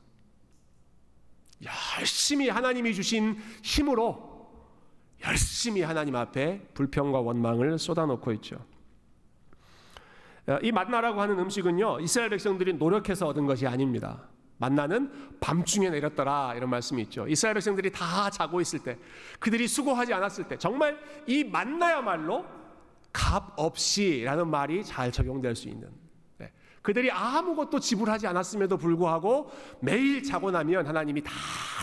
열심히 1.64 2.48
하나님이 2.48 2.94
주신 2.94 3.36
힘으로 3.62 4.28
열심히 5.26 5.82
하나님 5.82 6.14
앞에 6.14 6.68
불평과 6.74 7.20
원망을 7.20 7.78
쏟아놓고 7.78 8.32
있죠. 8.34 8.64
이 10.62 10.72
만나라고 10.72 11.20
하는 11.20 11.38
음식은요, 11.38 12.00
이스라엘 12.00 12.30
백성들이 12.30 12.74
노력해서 12.74 13.26
얻은 13.26 13.46
것이 13.46 13.66
아닙니다. 13.66 14.28
만나는 14.58 15.38
밤중에 15.40 15.90
내렸더라 15.90 16.54
이런 16.56 16.70
말씀이 16.70 17.02
있죠. 17.02 17.26
이스라엘 17.28 17.54
백성들이 17.54 17.92
다 17.92 18.30
자고 18.30 18.60
있을 18.60 18.78
때, 18.80 18.98
그들이 19.38 19.68
수고하지 19.68 20.14
않았을 20.14 20.48
때, 20.48 20.56
정말 20.56 20.98
이 21.26 21.44
만나야말로 21.44 22.44
값 23.12 23.52
없이라는 23.56 24.48
말이 24.48 24.84
잘 24.84 25.12
적용될 25.12 25.54
수 25.54 25.68
있는. 25.68 25.88
네. 26.88 26.92
그들이 26.92 27.10
아무것도 27.10 27.80
지불하지 27.80 28.26
않았음에도 28.28 28.78
불구하고 28.78 29.50
매일 29.80 30.22
자고 30.22 30.50
나면 30.50 30.86
하나님이 30.86 31.22
다 31.22 31.32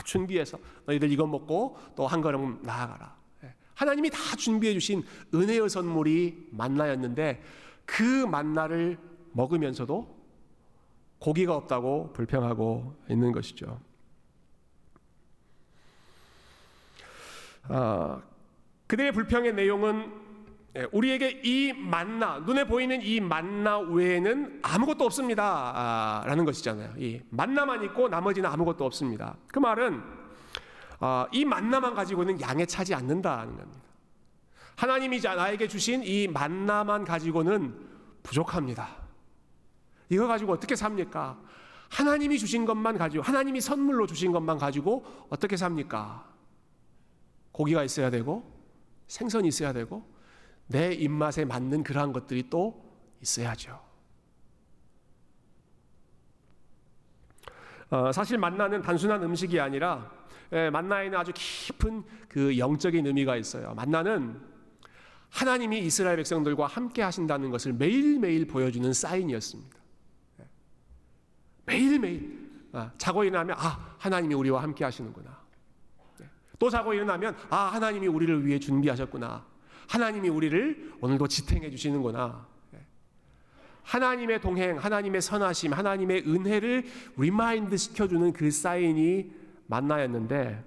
준비해서 0.03 0.57
너희들 0.85 1.11
이것 1.11 1.27
먹고 1.27 1.77
또 1.95 2.07
한 2.07 2.21
걸음 2.21 2.59
나아가라. 2.63 3.15
네. 3.41 3.53
하나님이 3.75 4.09
다 4.09 4.17
준비해 4.35 4.73
주신 4.73 5.03
은혜의 5.33 5.69
선물이 5.69 6.47
만나였는데 6.51 7.43
그 7.85 8.25
만나를 8.25 8.97
먹으면서도 9.33 10.15
고기가 11.19 11.55
없다고 11.55 12.13
불평하고 12.13 12.95
있는 13.09 13.31
것이죠. 13.31 13.79
아, 17.67 18.21
그들의 18.87 19.11
불평의 19.11 19.53
내용은 19.53 20.05
예, 20.05 20.24
우리에게 20.91 21.41
이 21.43 21.71
만나 21.73 22.39
눈에 22.39 22.65
보이는 22.65 23.01
이 23.01 23.21
만나 23.21 23.79
외에는 23.79 24.59
아무것도 24.61 25.05
없습니다. 25.05 26.23
라는 26.25 26.43
것이잖아요. 26.43 26.93
이 26.97 27.21
만나만 27.29 27.83
있고 27.85 28.09
나머지는 28.09 28.49
아무것도 28.49 28.85
없습니다. 28.85 29.37
그 29.47 29.59
말은 29.59 30.01
아, 30.99 31.27
이 31.31 31.45
만나만 31.45 31.93
가지고는 31.93 32.41
양에 32.41 32.65
차지 32.65 32.93
않는다는 32.93 33.57
겁니다. 33.57 33.81
하나님이 34.75 35.21
나에게 35.21 35.67
주신 35.67 36.03
이 36.03 36.27
만나만 36.27 37.05
가지고는 37.05 37.75
부족합니다. 38.23 38.89
이거 40.09 40.27
가지고 40.27 40.53
어떻게 40.53 40.75
삽니까? 40.75 41.39
하나님이 41.89 42.37
주신 42.39 42.65
것만 42.65 42.97
가지고, 42.97 43.23
하나님이 43.23 43.61
선물로 43.61 44.07
주신 44.07 44.31
것만 44.31 44.57
가지고 44.57 45.05
어떻게 45.29 45.55
삽니까? 45.55 46.25
고기가 47.51 47.83
있어야 47.83 48.09
되고, 48.09 48.51
생선이 49.07 49.47
있어야 49.47 49.71
되고, 49.71 50.14
내 50.67 50.93
입맛에 50.93 51.45
맞는 51.45 51.83
그러한 51.83 52.13
것들이 52.13 52.49
또 52.49 52.83
있어야죠. 53.21 53.79
어, 57.89 58.11
사실 58.11 58.37
만나는 58.37 58.81
단순한 58.81 59.21
음식이 59.23 59.59
아니라 59.59 60.11
예, 60.51 60.69
만나에는 60.69 61.17
아주 61.17 61.31
깊은 61.33 62.03
그 62.27 62.57
영적인 62.57 63.05
의미가 63.05 63.35
있어요. 63.35 63.73
만나는 63.73 64.39
하나님이 65.29 65.79
이스라엘 65.79 66.17
백성들과 66.17 66.67
함께 66.67 67.01
하신다는 67.01 67.49
것을 67.49 67.73
매일매일 67.73 68.47
보여주는 68.47 68.91
사인이었습니다. 68.91 69.77
예. 70.39 70.45
매일매일 71.65 72.45
아, 72.73 72.91
자고 72.97 73.23
일어나면 73.23 73.55
아 73.59 73.95
하나님이 73.97 74.33
우리와 74.35 74.61
함께 74.63 74.83
하시는구나. 74.83 75.37
예. 76.21 76.29
또 76.59 76.69
자고 76.69 76.93
일어나면 76.93 77.35
아 77.49 77.57
하나님이 77.67 78.07
우리를 78.07 78.45
위해 78.45 78.59
준비하셨구나. 78.59 79.45
하나님이 79.87 80.29
우리를 80.29 80.93
오늘도 81.01 81.27
지탱해 81.27 81.69
주시는구나. 81.69 82.47
예. 82.73 82.85
하나님의 83.83 84.41
동행, 84.41 84.77
하나님의 84.77 85.21
선하심, 85.21 85.73
하나님의 85.73 86.23
은혜를 86.27 86.85
remind 87.17 87.77
시켜주는 87.77 88.33
그 88.33 88.51
사인이 88.51 89.31
만나였는데 89.67 90.63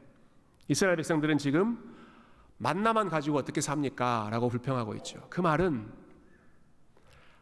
이스라엘 0.68 0.96
백성들은 0.96 1.38
지금 1.38 1.78
만나만 2.59 3.09
가지고 3.09 3.38
어떻게 3.38 3.61
삽니까? 3.61 4.28
라고 4.31 4.48
불평하고 4.48 4.94
있죠. 4.96 5.26
그 5.31 5.40
말은 5.40 5.88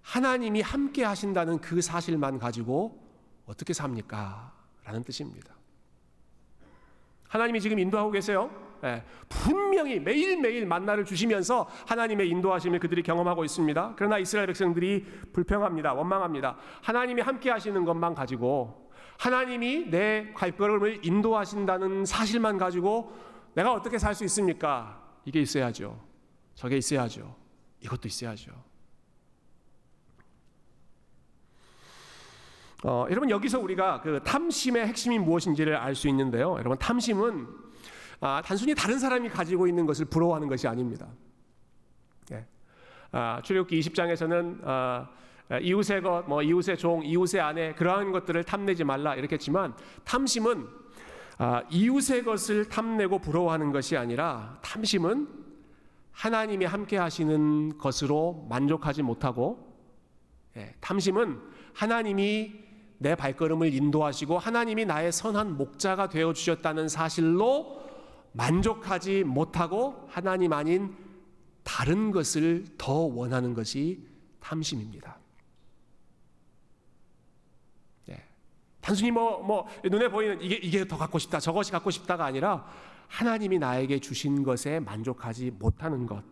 하나님이 0.03 0.61
함께 0.61 1.05
하신다는 1.05 1.59
그 1.59 1.81
사실만 1.81 2.39
가지고 2.39 3.03
어떻게 3.47 3.73
삽니까? 3.73 4.53
라는 4.85 5.03
뜻입니다. 5.03 5.55
하나님이 7.29 7.61
지금 7.61 7.79
인도하고 7.79 8.13
계세요. 8.13 8.51
예, 8.87 9.03
분명히 9.29 9.99
매일매일 9.99 10.65
만나를 10.67 11.05
주시면서 11.05 11.69
하나님의 11.87 12.29
인도하심을 12.29 12.79
그들이 12.79 13.03
경험하고 13.03 13.45
있습니다. 13.45 13.95
그러나 13.97 14.19
이스라엘 14.19 14.47
백성들이 14.47 15.05
불평합니다. 15.33 15.93
원망합니다. 15.95 16.57
하나님이 16.83 17.23
함께 17.23 17.51
하시는 17.51 17.85
것만 17.85 18.15
가지고 18.15 18.91
하나님이 19.19 19.91
내 19.91 20.33
발걸음을 20.35 21.05
인도하신다는 21.05 22.05
사실만 22.05 22.59
가지고 22.59 23.13
내가 23.55 23.73
어떻게 23.73 23.99
살 23.99 24.15
수 24.15 24.25
있습니까? 24.25 25.03
이게 25.25 25.41
있어야죠. 25.41 25.99
저게 26.55 26.77
있어야죠. 26.77 27.35
이것도 27.81 28.07
있어야죠. 28.07 28.53
어, 32.85 33.07
여러분 33.11 33.31
여기서 33.31 33.59
우리가 33.59 34.01
그 34.03 34.21
탐심의 34.23 34.87
핵심이 34.87 35.19
무엇인지를 35.19 35.75
알 35.77 35.95
수 35.95 36.09
있는데요. 36.09 36.53
여러분 36.59 36.79
탐심은 36.79 37.66
아, 38.21 38.43
단순히 38.45 38.75
다른 38.75 38.99
사람이 38.99 39.29
가지고 39.29 39.67
있는 39.67 39.87
것을 39.87 40.07
부러워하는 40.07 40.49
것이 40.49 40.67
아닙니다. 40.67 41.07
예. 42.33 42.45
아, 43.13 43.41
출애굽기 43.43 43.79
20장에서는 43.81 44.61
아, 44.65 45.09
이웃의 45.61 46.03
것, 46.03 46.25
뭐 46.27 46.43
이웃의 46.43 46.77
종, 46.77 47.05
이웃의 47.05 47.41
아내 47.41 47.73
그러한 47.75 48.13
것들을 48.13 48.43
탐내지 48.45 48.85
말라 48.85 49.15
이렇게 49.15 49.35
했지만 49.35 49.75
탐심은 50.05 50.67
아, 51.39 51.63
이웃의 51.71 52.25
것을 52.25 52.69
탐내고 52.69 53.21
부러워하는 53.21 53.71
것이 53.71 53.97
아니라 53.97 54.59
탐심은 54.63 55.29
하나님이 56.13 56.65
함께 56.65 56.97
하시는 56.97 57.77
것으로 57.77 58.47
만족하지 58.49 59.03
못하고 59.03 59.77
예, 60.57 60.75
탐심은 60.81 61.39
하나님이 61.75 62.67
내 62.99 63.15
발걸음을 63.15 63.75
인도하시고 63.75 64.39
하나님이 64.39 64.87
나의 64.87 65.13
선한 65.13 65.59
목자가 65.59 66.09
되어 66.09 66.33
주셨다는 66.33 66.89
사실로 66.89 67.86
만족하지 68.37 69.25
못하고 69.25 70.07
하나님 70.09 70.53
아닌 70.53 70.97
다른 71.65 72.11
것을 72.11 72.65
더 72.79 72.93
원하는 72.93 73.55
것이 73.55 74.07
탐심입니다. 74.41 75.19
단순히 78.87 79.11
뭐, 79.11 79.43
뭐, 79.43 79.67
눈에 79.83 80.09
보이는 80.09 80.41
이게, 80.41 80.55
이게 80.55 80.87
더 80.87 80.97
갖고 80.97 81.19
싶다, 81.19 81.41
저것이 81.41 81.73
갖고 81.73 81.91
싶다가 81.91 82.25
아니라 82.25 82.65
하나님이 83.09 83.59
나에게 83.59 83.99
주신 83.99 84.45
것에 84.45 84.79
만족하지 84.79 85.51
못하는 85.59 86.07
것. 86.07 86.23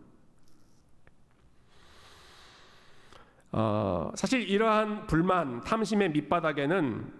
어, 3.51 4.09
사실 4.15 4.49
이러한 4.49 5.05
불만, 5.07 5.59
탐심의 5.65 6.11
밑바닥에는 6.11 7.13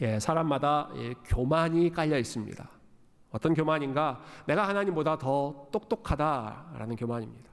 예, 0.00 0.18
사람마다 0.18 0.90
예, 0.96 1.12
교만이 1.26 1.90
깔려 1.90 2.18
있습니다. 2.18 2.66
어떤 3.36 3.52
교만인가? 3.52 4.22
내가 4.46 4.66
하나님보다 4.66 5.18
더 5.18 5.68
똑똑하다라는 5.70 6.96
교만입니다. 6.96 7.50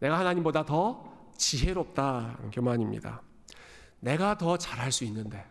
내가 0.00 0.18
하나님보다 0.18 0.64
더 0.64 1.28
지혜롭다는 1.36 2.50
교만입니다. 2.50 3.22
내가 4.00 4.36
더 4.36 4.56
잘할 4.58 4.90
수 4.90 5.04
있는데. 5.04 5.46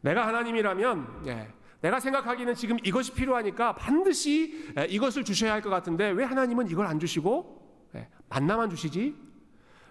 내가 0.00 0.26
하나님이라면, 0.26 1.24
예, 1.26 1.52
내가 1.82 2.00
생각하기는 2.00 2.54
지금 2.54 2.78
이것이 2.84 3.12
필요하니까 3.12 3.74
반드시 3.74 4.72
예, 4.78 4.84
이것을 4.86 5.24
주셔야 5.24 5.52
할 5.52 5.60
것 5.60 5.68
같은데 5.68 6.08
왜 6.08 6.24
하나님은 6.24 6.70
이걸 6.70 6.86
안 6.86 6.98
주시고 6.98 7.90
예, 7.96 8.08
만나만 8.30 8.70
주시지? 8.70 9.14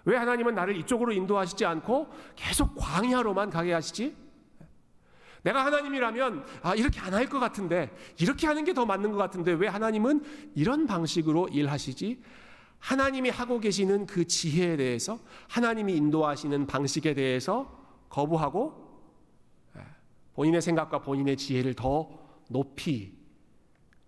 왜 0.06 0.18
하나님은 0.18 0.56
나를 0.56 0.76
이쪽으로 0.78 1.12
인도하시지 1.12 1.64
않고 1.64 2.08
계속 2.36 2.74
광야로만 2.76 3.52
가게 3.52 3.72
하시지? 3.74 4.27
내가 5.44 5.66
하나님이라면 5.66 6.46
아, 6.64 6.76
이렇게 6.76 7.00
안 7.00 7.14
할 7.14 7.28
것 7.30 7.40
같은데 7.40 7.90
이렇게 8.20 8.48
하는 8.48 8.64
게 8.64 8.74
더 8.74 8.86
맞는 8.86 9.12
것 9.12 9.18
같은데 9.18 9.54
왜 9.54 9.68
하나님은 9.68 10.24
이런 10.56 10.86
방식으로 10.88 11.48
일하시지? 11.50 12.22
하나님이 12.80 13.30
하고 13.30 13.60
계시는 13.60 14.06
그 14.06 14.26
지혜에 14.26 14.78
대해서 14.78 15.20
하나님이 15.50 15.96
인도하시는 15.98 16.68
방식에 16.68 17.14
대해서 17.16 17.76
거부하고 18.10 19.02
예, 19.78 19.82
본인의 20.36 20.62
생각과 20.62 21.02
본인의 21.02 21.38
지혜를 21.38 21.74
더 21.74 22.08
높이 22.50 23.14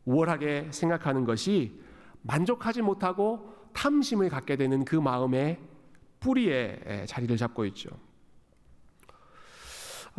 우월하게 0.05 0.67
생각하는 0.71 1.25
것이 1.25 1.79
만족하지 2.21 2.81
못하고 2.83 3.53
탐심을 3.73 4.29
갖게 4.29 4.55
되는 4.55 4.85
그 4.85 4.95
마음의 4.95 5.59
뿌리에 6.19 6.79
예, 6.87 7.05
자리를 7.07 7.35
잡고 7.37 7.65
있죠. 7.65 7.89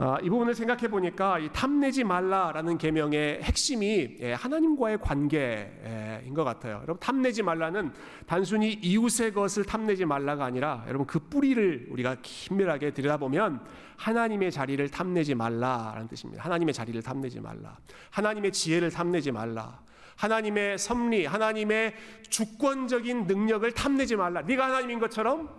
아, 0.03 0.17
이 0.23 0.31
부분을 0.31 0.55
생각해 0.55 0.89
보니까 0.89 1.39
이 1.39 1.51
탐내지 1.53 2.05
말라라는 2.05 2.79
계명의 2.79 3.43
핵심이 3.43 4.17
예, 4.21 4.33
하나님과의 4.33 4.99
관계인 4.99 6.33
것 6.33 6.43
같아요. 6.43 6.77
여러분 6.77 6.99
탐내지 6.99 7.43
말라는 7.43 7.93
단순히 8.27 8.73
이웃의 8.73 9.35
것을 9.35 9.67
탐내지 9.67 10.07
말라가 10.07 10.47
아니라 10.47 10.85
여러분 10.89 11.07
그 11.07 11.19
뿌리를 11.19 11.89
우리가 11.91 12.17
긴밀하게 12.23 12.93
들여다보면 12.93 13.61
하나님의 13.99 14.51
자리를 14.51 14.89
탐내지 14.89 15.35
말라라는 15.35 16.09
뜻입니다. 16.09 16.45
하나님의 16.45 16.73
자리를 16.73 17.03
탐내지 17.03 17.41
말라. 17.41 17.77
하나님의 18.09 18.53
지혜를 18.53 18.91
탐내지 18.91 19.33
말라. 19.33 19.81
하나님의 20.17 20.79
섭리, 20.79 21.27
하나님의 21.27 21.95
주권적인 22.31 23.27
능력을 23.27 23.71
탐내지 23.73 24.17
말라. 24.17 24.41
네가 24.41 24.65
하나님인 24.65 24.99
것처럼 24.99 25.51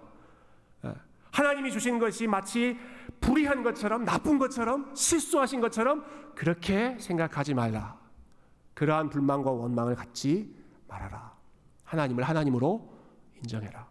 예, 0.85 0.93
하나님이 1.29 1.71
주신 1.71 1.99
것이 1.99 2.25
마치 2.25 2.75
불의한 3.21 3.63
것처럼 3.63 4.03
나쁜 4.03 4.37
것처럼 4.37 4.93
실수하신 4.93 5.61
것처럼 5.61 6.03
그렇게 6.35 6.97
생각하지 6.99 7.53
말라. 7.53 7.99
그러한 8.73 9.09
불만과 9.09 9.51
원망을 9.51 9.95
갖지 9.95 10.53
말아라. 10.87 11.31
하나님을 11.83 12.23
하나님으로 12.23 12.91
인정해라. 13.37 13.87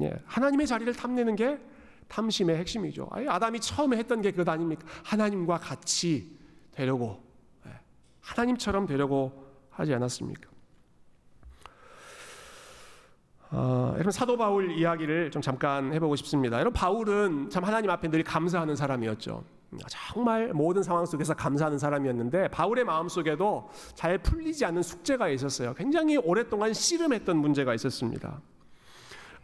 예, 0.00 0.14
하나님의 0.24 0.66
자리를 0.66 0.92
탐내는 0.94 1.36
게 1.36 1.60
탐심의 2.08 2.56
핵심이죠. 2.56 3.08
아담이 3.28 3.60
처음에 3.60 3.96
했던 3.96 4.20
게 4.20 4.30
그것 4.30 4.48
아닙니까? 4.48 4.86
하나님과 5.04 5.58
같이 5.58 6.36
되려고 6.72 7.22
예, 7.66 7.80
하나님처럼 8.20 8.86
되려고 8.86 9.46
하지 9.70 9.94
않았습니까? 9.94 10.53
어, 13.56 13.92
여러분 13.94 14.10
사도 14.10 14.36
바울 14.36 14.72
이야기를 14.72 15.30
좀 15.30 15.40
잠깐 15.40 15.92
해보고 15.92 16.16
싶습니다. 16.16 16.58
여러분 16.58 16.72
바울은 16.72 17.50
참 17.50 17.62
하나님 17.62 17.88
앞에 17.88 18.10
늘 18.10 18.24
감사하는 18.24 18.74
사람이었죠. 18.74 19.44
정말 19.88 20.52
모든 20.52 20.82
상황 20.82 21.06
속에서 21.06 21.34
감사하는 21.34 21.78
사람이었는데 21.78 22.48
바울의 22.48 22.84
마음 22.84 23.08
속에도 23.08 23.70
잘 23.94 24.18
풀리지 24.18 24.64
않는 24.64 24.82
숙제가 24.82 25.28
있었어요. 25.28 25.72
굉장히 25.74 26.16
오랫동안 26.16 26.72
씨름했던 26.72 27.36
문제가 27.36 27.74
있었습니다. 27.74 28.40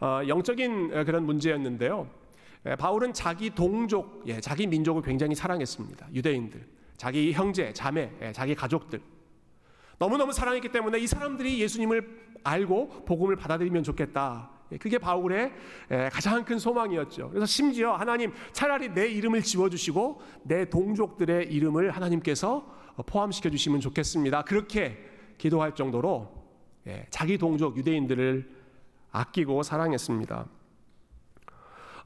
어, 0.01 0.21
영적인 0.27 1.05
그런 1.05 1.25
문제였는데요. 1.25 2.07
예, 2.65 2.75
바울은 2.75 3.13
자기 3.13 3.49
동족, 3.49 4.23
예, 4.27 4.41
자기 4.41 4.67
민족을 4.67 5.01
굉장히 5.03 5.35
사랑했습니다. 5.35 6.09
유대인들, 6.13 6.67
자기 6.97 7.31
형제, 7.31 7.71
자매, 7.71 8.11
예, 8.21 8.33
자기 8.33 8.55
가족들. 8.55 9.01
너무너무 10.01 10.33
사랑했기 10.33 10.69
때문에 10.69 10.99
이 10.99 11.07
사람들이 11.07 11.61
예수님을 11.61 12.30
알고 12.43 13.05
복음을 13.05 13.35
받아들이면 13.35 13.83
좋겠다. 13.83 14.49
예, 14.71 14.77
그게 14.77 14.97
바울의 14.97 15.51
예, 15.91 16.09
가장 16.11 16.43
큰 16.45 16.59
소망이었죠. 16.59 17.29
그래서 17.29 17.45
심지어 17.45 17.93
하나님 17.93 18.33
차라리 18.53 18.89
내 18.89 19.07
이름을 19.07 19.43
지워주시고 19.43 20.21
내 20.43 20.69
동족들의 20.69 21.51
이름을 21.51 21.91
하나님께서 21.91 22.65
포함시켜 23.05 23.49
주시면 23.49 23.79
좋겠습니다. 23.81 24.43
그렇게 24.43 24.97
기도할 25.37 25.75
정도로 25.75 26.31
예, 26.87 27.05
자기 27.09 27.37
동족 27.37 27.77
유대인들을 27.77 28.49
아끼고 29.11 29.63
사랑했습니다. 29.63 30.45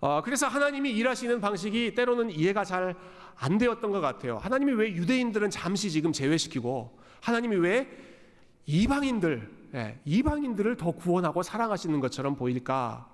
어, 0.01 0.21
그래서 0.23 0.47
하나님이 0.47 0.91
일하시는 0.91 1.39
방식이 1.39 1.95
때로는 1.95 2.31
이해가 2.31 2.63
잘 2.63 2.95
안 3.37 3.57
되었던 3.57 3.91
것 3.91 4.01
같아요. 4.01 4.37
하나님이 4.37 4.73
왜 4.73 4.93
유대인들은 4.93 5.49
잠시 5.49 5.91
지금 5.91 6.11
제외시키고 6.11 6.97
하나님이 7.21 7.55
왜 7.57 7.87
이방인들 8.65 9.51
예, 9.64 9.64
이방인들을 10.05 10.77
더 10.77 10.91
구원하고 10.91 11.43
사랑하시는 11.43 11.99
것처럼 11.99 12.35
보일까? 12.35 13.09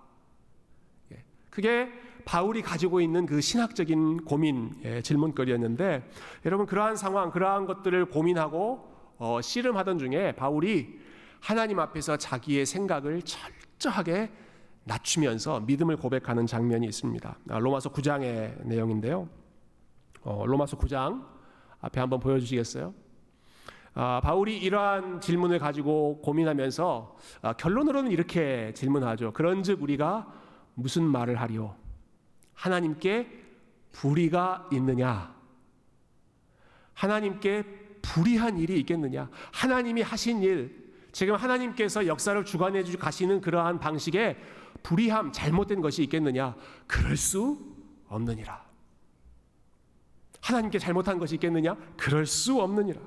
예, 1.12 1.24
그게 1.50 1.89
바울이 2.26 2.62
가지고 2.62 3.02
있는 3.02 3.26
그 3.26 3.41
신학적인 3.41 4.26
고민 4.26 4.80
예, 4.84 5.02
질문거리였는데 5.02 6.10
여러분 6.45 6.65
그러한 6.65 6.95
상황 6.95 7.32
그러한 7.32 7.65
것들을 7.65 8.06
고민하고 8.06 8.91
어, 9.17 9.41
씨름하던 9.41 10.00
중에 10.00 10.34
바울이 10.34 11.00
하나님 11.39 11.80
앞에서 11.80 12.17
자기의 12.17 12.65
생각을 12.65 13.21
철저하게 13.24 14.32
낮추면서 14.84 15.62
믿음을 15.62 15.97
고백하는 15.97 16.45
장면이 16.47 16.88
있습니다. 16.88 17.38
아, 17.50 17.60
로마서 17.60 17.91
9장의 17.91 18.65
내용인데요. 18.65 19.28
어, 20.24 20.45
로마서 20.45 20.78
9장 20.78 21.26
앞에 21.82 22.00
한번 22.00 22.19
보여주시겠어요? 22.19 22.93
아, 23.93 24.21
바울이 24.23 24.58
이러한 24.58 25.19
질문을 25.19 25.60
가지고 25.60 26.21
고민하면서 26.21 27.17
아, 27.41 27.54
결론으로는 27.54 28.12
이렇게 28.12 28.73
질문하죠. 28.73 29.34
그런즉 29.34 29.82
우리가 29.82 30.32
무슨 30.75 31.04
말을 31.04 31.39
하리요? 31.41 31.75
하나님께 32.54 33.27
불의가 33.91 34.69
있느냐? 34.71 35.36
하나님께 36.93 37.63
불의한 38.01 38.58
일이 38.58 38.80
있겠느냐? 38.80 39.30
하나님이 39.51 40.01
하신 40.01 40.41
일, 40.43 40.93
지금 41.12 41.36
하나님께서 41.36 42.08
역사를 42.08 42.43
주관해 42.45 42.84
주 42.84 42.97
가시는 42.97 43.41
그러한 43.41 43.80
방식에 43.80 44.38
불의함, 44.84 45.32
잘못된 45.32 45.82
것이 45.82 46.04
있겠느냐? 46.04 46.56
그럴 46.88 47.17
수 47.17 47.60
없느니라. 48.08 48.63
하나님께 50.41 50.80
잘못한 50.80 51.19
것이 51.19 51.36
있겠느냐? 51.36 51.75
그럴 51.97 52.25
수 52.25 52.60
없느니라. 52.62 52.99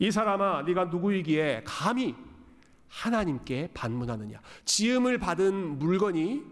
이 0.00 0.10
사람아 0.10 0.62
네가 0.62 0.86
누구이기에 0.86 1.62
감히 1.66 2.16
하나님께 2.88 3.70
반문하느냐? 3.74 4.40
지음을 4.64 5.18
받은 5.18 5.78
물건이 5.78 6.42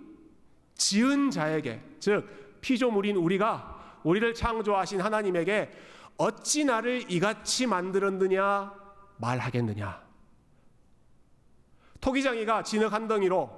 지은 0.74 1.30
자에게 1.30 1.82
즉 1.98 2.60
피조물인 2.60 3.16
우리가 3.16 4.00
우리를 4.04 4.34
창조하신 4.34 5.00
하나님에게 5.00 5.72
어찌 6.18 6.64
나를 6.64 7.10
이같이 7.10 7.66
만들었느냐 7.66 8.72
말하겠느냐? 9.16 10.06
토기장이가 12.02 12.62
진흙 12.62 12.92
한 12.92 13.08
덩이로 13.08 13.50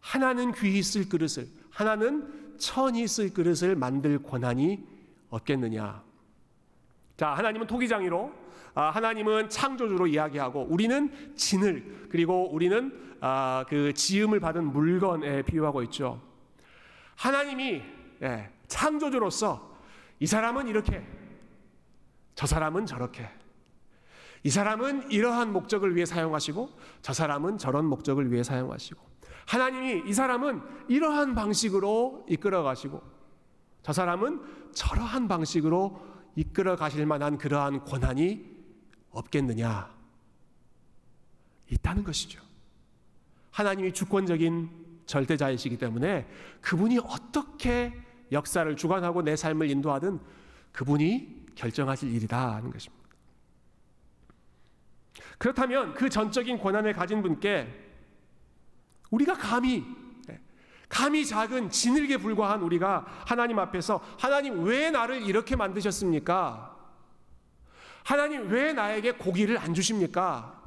하나는 0.00 0.52
귀히 0.52 0.82
쓸 0.84 1.08
그릇을 1.08 1.48
하나는 1.70 2.56
천히 2.58 3.08
쓸 3.08 3.34
그릇을 3.34 3.74
만들 3.74 4.22
권한이 4.22 4.86
없겠느냐? 5.30 6.04
자 7.16 7.30
하나님은 7.30 7.66
토기장이로 7.66 8.32
아, 8.32 8.39
하나님은 8.74 9.48
창조주로 9.48 10.06
이야기하고 10.06 10.66
우리는 10.70 11.34
진을 11.36 12.08
그리고 12.10 12.52
우리는 12.52 13.16
아, 13.20 13.64
그 13.68 13.92
지음을 13.92 14.40
받은 14.40 14.72
물건에 14.72 15.42
비유하고 15.42 15.82
있죠. 15.84 16.20
하나님이 17.16 17.82
예, 18.22 18.50
창조주로서 18.66 19.70
이 20.20 20.26
사람은 20.26 20.68
이렇게 20.68 21.06
저 22.34 22.46
사람은 22.46 22.86
저렇게 22.86 23.28
이 24.42 24.48
사람은 24.48 25.10
이러한 25.10 25.52
목적을 25.52 25.94
위해 25.94 26.06
사용하시고 26.06 26.70
저 27.02 27.12
사람은 27.12 27.58
저런 27.58 27.84
목적을 27.86 28.32
위해 28.32 28.42
사용하시고 28.42 29.00
하나님이 29.46 30.08
이 30.08 30.14
사람은 30.14 30.62
이러한 30.88 31.34
방식으로 31.34 32.24
이끌어 32.28 32.62
가시고 32.62 33.02
저 33.82 33.92
사람은 33.92 34.40
저러한 34.72 35.28
방식으로 35.28 36.00
이끌어 36.36 36.76
가실 36.76 37.04
만한 37.04 37.36
그러한 37.36 37.84
권한이 37.84 38.59
없겠느냐? 39.10 39.90
있다는 41.68 42.04
것이죠. 42.04 42.40
하나님이 43.50 43.92
주권적인 43.92 44.70
절대자이시기 45.06 45.76
때문에 45.76 46.28
그분이 46.60 46.98
어떻게 46.98 47.92
역사를 48.32 48.76
주관하고 48.76 49.22
내 49.22 49.36
삶을 49.36 49.70
인도하든 49.70 50.20
그분이 50.72 51.46
결정하실 51.54 52.14
일이다 52.14 52.54
하는 52.54 52.70
것입니다. 52.70 53.00
그렇다면 55.38 55.94
그 55.94 56.08
전적인 56.08 56.58
권한을 56.58 56.92
가진 56.92 57.22
분께 57.22 57.66
우리가 59.10 59.34
감히 59.34 59.84
감히 60.88 61.24
작은 61.24 61.70
진흙에 61.70 62.16
불과한 62.16 62.62
우리가 62.62 63.06
하나님 63.24 63.58
앞에서 63.60 64.00
하나님 64.18 64.64
왜 64.64 64.90
나를 64.90 65.22
이렇게 65.22 65.54
만드셨습니까? 65.54 66.69
하나님 68.04 68.48
왜 68.48 68.72
나에게 68.72 69.12
고기를 69.12 69.58
안 69.58 69.74
주십니까? 69.74 70.60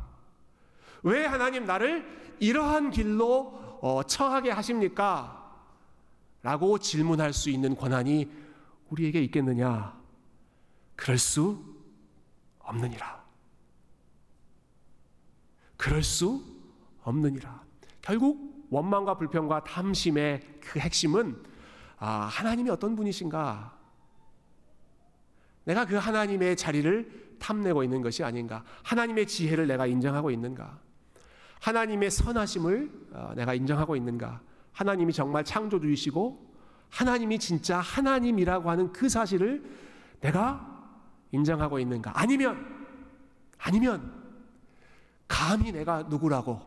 왜 1.04 1.26
하나님 1.26 1.66
나를 1.66 2.36
이러한 2.40 2.92
길로 2.92 3.80
어, 3.82 4.04
처하게 4.04 4.52
하십니까? 4.52 5.40
라고 6.42 6.78
질문할 6.78 7.34
수 7.34 7.50
있는 7.50 7.76
권한이 7.76 8.30
우리에게 8.90 9.22
있겠느냐? 9.24 9.98
그럴 10.96 11.18
수 11.18 11.64
없느니라. 12.60 13.24
그럴 15.78 16.04
수 16.04 16.44
없느니라. 17.04 17.64
결국 18.02 18.68
원망과 18.70 19.18
불평과 19.18 19.64
탐심의 19.64 20.60
그 20.62 20.80
핵심은 20.80 21.44
아, 21.98 22.28
하나님이 22.32 22.70
어떤 22.70 22.96
분이신가? 22.96 23.78
내가 25.66 25.86
그 25.86 25.96
하나님의 25.96 26.58
자리를 26.58 27.23
탐내고 27.44 27.84
있는 27.84 28.02
것이 28.02 28.24
아닌가? 28.24 28.64
하나님의 28.84 29.28
지혜를 29.28 29.68
내가 29.68 29.86
인정하고 29.86 30.32
있는가? 30.32 30.80
하나님의 31.60 32.10
선하심을 32.10 33.10
어, 33.12 33.34
내가 33.36 33.54
인정하고 33.54 33.98
있는가? 33.98 34.42
하나님이 34.72 35.12
정말 35.12 35.44
창조주이시고 35.44 36.54
하나님이 36.90 37.40
진짜 37.40 37.80
하나님이라고 37.80 38.70
하는 38.70 38.94
그 38.94 39.10
사실을 39.10 39.62
내가 40.22 40.70
인정하고 41.32 41.80
있는가? 41.80 42.14
아니면 42.16 42.66
아니면 43.58 44.24
감히 45.28 45.72
내가 45.72 46.04
누구라고 46.04 46.62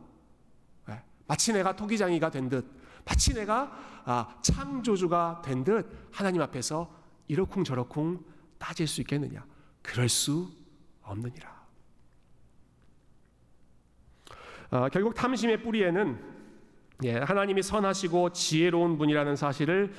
예, 0.91 1.03
마치 1.27 1.53
내가 1.53 1.75
토기장이가 1.75 2.31
된 2.31 2.49
듯, 2.51 2.67
마치 3.05 3.33
내가 3.33 3.73
아, 4.05 4.37
창조주가 4.43 5.43
된 5.43 5.65
듯 5.65 5.91
하나님 6.13 6.43
앞에서 6.43 6.93
이러쿵저러쿵 7.29 8.23
따질 8.59 8.87
수 8.87 9.01
있겠느냐? 9.01 9.45
그럴 9.83 10.09
수 10.09 10.51
없느니라. 11.07 11.67
어, 14.71 14.89
결국 14.91 15.15
탐심의 15.15 15.63
뿌리에는 15.63 16.37
예, 17.05 17.19
하나님이 17.19 17.63
선하시고 17.63 18.31
지혜로운 18.31 18.99
분이라는 18.99 19.37
사실을 19.37 19.93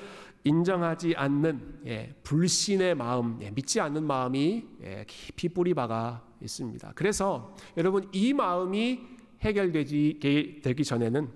인정하지 0.44 1.16
않는 1.16 1.82
예, 1.86 2.16
불신의 2.24 2.96
마음, 2.96 3.40
예, 3.42 3.52
믿지 3.52 3.80
않는 3.80 4.04
마음이 4.04 4.66
예, 4.84 5.06
깊이 5.08 5.50
뿌리 5.50 5.74
박아 5.74 6.24
있습니다. 6.42 6.94
그래서 6.96 7.56
여러분 7.76 8.10
이 8.12 8.34
마음이 8.34 9.02
해결되지 9.42 10.62
되기 10.64 10.84
전에는 10.84 11.30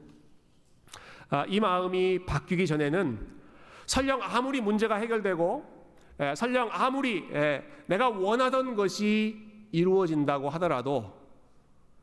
아, 1.30 1.46
이 1.48 1.60
마음이 1.60 2.26
바뀌기 2.26 2.68
전에는 2.68 3.20
설령 3.86 4.22
아무리 4.22 4.62
문제가 4.62 4.96
해결되고 4.96 5.82
예, 6.22 6.36
설령 6.36 6.70
아무리 6.72 7.28
예, 7.34 7.64
내가 7.86 8.10
원하던 8.10 8.76
것이 8.76 9.51
이루어진다고 9.72 10.50
하더라도 10.50 11.22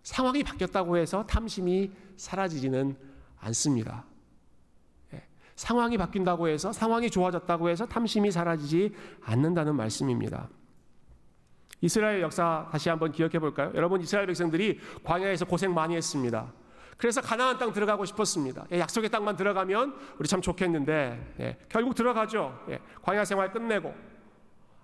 상황이 0.03 0.43
바뀌었다고 0.43 0.97
해서 0.97 1.27
탐심이 1.27 1.91
사라지지는 2.17 2.97
않습니다. 3.41 4.05
예, 5.15 5.23
상황이 5.55 5.99
바뀐다고 5.99 6.49
해서 6.49 6.73
상황이 6.73 7.11
좋아졌다고 7.11 7.69
해서 7.69 7.87
탐심이 7.87 8.31
사라지지 8.31 8.95
않는다는 9.23 9.77
말씀입니다. 9.77 10.49
이스라엘 11.81 12.21
역사 12.23 12.69
다시 12.73 12.89
한번 12.89 13.13
기억해 13.13 13.39
볼까요? 13.39 13.71
여러분 13.75 14.01
이스라엘 14.01 14.27
백성들이 14.27 14.81
광야에서 15.05 15.45
고생 15.45 15.73
많이 15.75 15.95
했습니다. 15.95 16.53
그래서 16.97 17.21
가나안 17.21 17.59
땅 17.59 17.73
들어가고 17.73 18.05
싶었습니다. 18.05 18.67
예, 18.73 18.81
약속의 18.81 19.11
땅만 19.11 19.37
들어가면 19.37 19.95
우리 20.19 20.27
참 20.27 20.41
좋겠는데 20.41 21.35
예, 21.41 21.57
결국 21.69 21.95
들어가죠. 21.95 22.59
예, 22.71 22.81
광야 23.03 23.25
생활 23.25 23.53
끝내고 23.53 23.95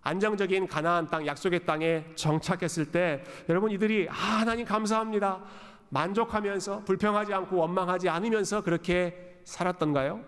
안정적인 0.04 0.68
가나안 0.68 1.08
땅 1.08 1.26
약속의 1.26 1.64
땅에 1.64 2.04
정착했을 2.14 2.92
때 2.92 3.24
여러분 3.48 3.70
이들이 3.70 4.06
아 4.10 4.12
하나님 4.12 4.66
감사합니다. 4.66 5.42
만족하면서 5.88 6.84
불평하지 6.84 7.32
않고 7.32 7.56
원망하지 7.56 8.08
않으면서 8.08 8.62
그렇게 8.62 9.40
살았던가요? 9.44 10.22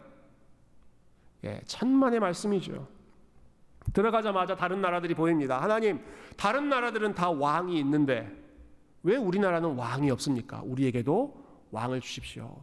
예, 1.45 1.61
천만의 1.67 2.21
말씀이죠. 2.21 2.89
들어가자마자 3.93 4.57
다른 4.57 4.81
나라들이 4.81 5.15
보입니다. 5.15 5.61
하나님, 5.61 6.01
다른 6.37 6.69
나라들은 6.69 7.15
다 7.15 7.31
왕이 7.31 7.79
있는데 7.79 8.33
왜 9.03 9.17
우리나라는 9.17 9.77
왕이 9.77 10.11
없습니까? 10.11 10.63
우리에게도 10.65 11.45
왕을 11.71 12.01
주십시오. 12.01 12.57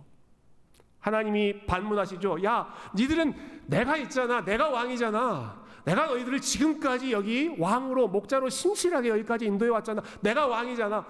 하나님이 0.99 1.65
반문하시죠. 1.65 2.43
야, 2.43 2.73
니들은 2.95 3.33
내가 3.67 3.97
있잖아. 3.97 4.43
내가 4.43 4.69
왕이잖아. 4.69 5.62
내가 5.85 6.07
너희들을 6.07 6.39
지금까지 6.41 7.11
여기 7.11 7.53
왕으로 7.57 8.07
목자로 8.07 8.49
신실하게 8.49 9.09
여기까지 9.09 9.45
인도해 9.45 9.69
왔잖아. 9.69 10.01
내가 10.21 10.47
왕이잖아. 10.47 11.05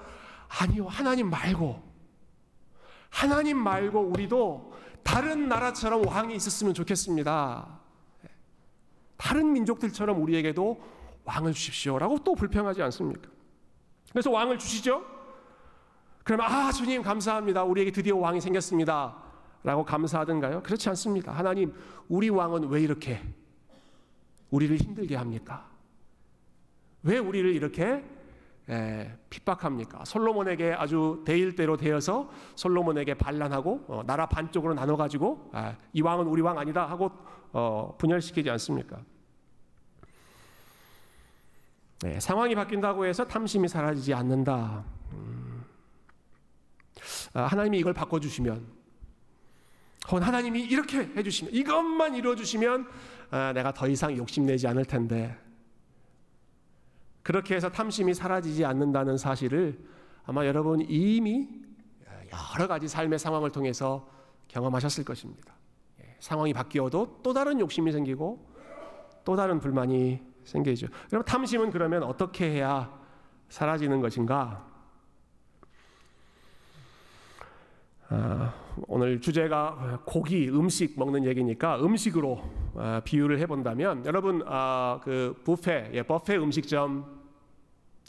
아니요. 0.62 0.88
하나님 0.88 1.30
말고 1.30 1.94
하나님 3.10 3.58
말고 3.58 4.00
우리도 4.00 4.74
다른 5.04 5.48
나라처럼 5.48 6.08
왕이 6.08 6.36
있었으면 6.36 6.74
좋겠습니다. 6.74 7.80
다른 9.18 9.54
민족들처럼 9.54 10.22
우리에게도 10.22 10.82
왕을 11.26 11.54
주십시오라고 11.54 12.20
또 12.24 12.36
불평하지 12.36 12.82
않습니까? 12.84 13.30
그래서 14.12 14.32
왕을 14.32 14.58
주시죠. 14.58 15.04
그러면 16.24 16.48
아 16.48 16.72
주님 16.72 17.02
감사합니다. 17.02 17.64
우리에게 17.64 17.92
드디어 17.92 18.18
왕이 18.18 18.42
생겼습니다. 18.42 19.16
라고 19.64 19.86
감사하던가요? 19.86 20.64
그렇지 20.64 20.90
않습니다. 20.90 21.32
하나님 21.32 21.74
우리 22.10 22.30
왕은 22.30 22.70
왜 22.70 22.82
이렇게 22.82 23.22
우리를 24.54 24.78
힘들게 24.78 25.16
합니까? 25.16 25.68
왜 27.02 27.18
우리를 27.18 27.54
이렇게 27.56 28.06
에, 28.70 29.18
핍박합니까? 29.30 30.06
솔로몬에게 30.06 30.74
아주 30.74 31.24
대일대로 31.26 31.76
되어서 31.76 32.30
솔로몬에게 32.56 33.16
반란하고 33.16 33.86
어, 33.88 34.04
나라 34.06 34.28
반쪽으로 34.28 34.76
나눠 34.76 34.96
가지고 34.96 35.50
아, 35.54 35.76
이 35.92 36.02
왕은 36.02 36.28
우리 36.28 36.42
왕 36.42 36.60
아니다 36.60 36.86
하고 36.86 37.12
어, 37.52 37.96
분열시키지 37.98 38.50
않습니까? 38.52 39.02
네, 42.02 42.20
상황이 42.20 42.54
바뀐다고 42.54 43.06
해서 43.06 43.26
탐심이 43.26 43.68
사라지지 43.68 44.14
않는다. 44.14 44.84
음. 45.14 45.64
아, 47.34 47.44
하나님이 47.44 47.80
이걸 47.80 47.94
바꿔주시면, 47.94 48.66
혹은 50.08 50.24
하나님이 50.24 50.62
이렇게 50.62 51.00
해주시면, 51.16 51.54
이것만 51.54 52.16
이루어주시면 52.16 52.88
아, 53.32 53.52
내가 53.54 53.74
더 53.74 53.88
이상 53.88 54.16
욕심내지 54.16 54.68
않을 54.68 54.86
텐데. 54.86 55.38
그렇게 57.24 57.56
해서 57.56 57.70
탐심이 57.70 58.14
사라지지 58.14 58.66
않는다는 58.66 59.18
사실을 59.18 59.80
아마 60.26 60.46
여러분 60.46 60.82
이미 60.82 61.48
여러 62.54 62.68
가지 62.68 62.88
삶의 62.88 63.18
상황을 63.18 63.52
통해서 63.52 64.08
경험하셨을 64.50 65.04
것입니다. 65.06 65.54
예, 66.02 66.16
상황이 66.20 66.54
바뀌어도 66.54 67.22
또 67.24 67.34
다른 67.34 67.60
욕심이 67.60 67.92
생기고 67.92 68.54
또 69.24 69.36
다른 69.36 69.60
불만이 69.60 70.22
생기죠. 70.44 70.88
여러분 71.12 71.26
탐심은 71.26 71.72
그러면 71.72 72.04
어떻게 72.04 72.52
해야 72.52 72.94
사라지는 73.50 74.02
것인가? 74.02 74.70
아, 78.03 78.03
오늘 78.88 79.22
주제가 79.22 80.02
고기, 80.06 80.50
음식 80.50 80.98
먹는 80.98 81.26
얘기니까 81.26 81.80
음식으로 81.80 82.42
아, 82.76 83.02
비유를 83.04 83.40
해본다면 83.40 84.06
여러분 84.06 84.44
아, 84.48 85.00
그 85.04 85.40
부페, 85.44 85.92
예, 85.94 86.04
버페 86.04 86.38
음식점 86.38 87.22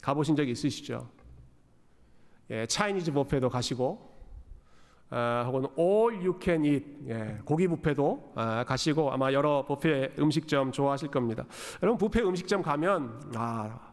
가보신 0.03 0.37
적 0.37 0.49
있으시죠? 0.49 1.07
예, 2.51 2.67
차이니즈 2.67 3.13
버페도 3.13 3.51
가시고 3.51 4.15
아, 5.11 5.45
혹은 5.47 5.67
all 5.79 6.17
you 6.17 6.39
can 6.43 6.65
eat 6.65 6.85
예, 7.09 7.39
고기 7.45 7.69
뷔페도 7.69 8.33
아, 8.35 8.65
가시고 8.65 9.13
아마 9.13 9.33
여러 9.33 9.65
뷔페 9.67 10.15
음식점 10.19 10.73
좋아하실 10.73 11.11
겁니다. 11.11 11.45
여러분 11.83 12.09
뷔페 12.09 12.27
음식점 12.27 12.63
가면 12.63 13.33
아, 13.37 13.93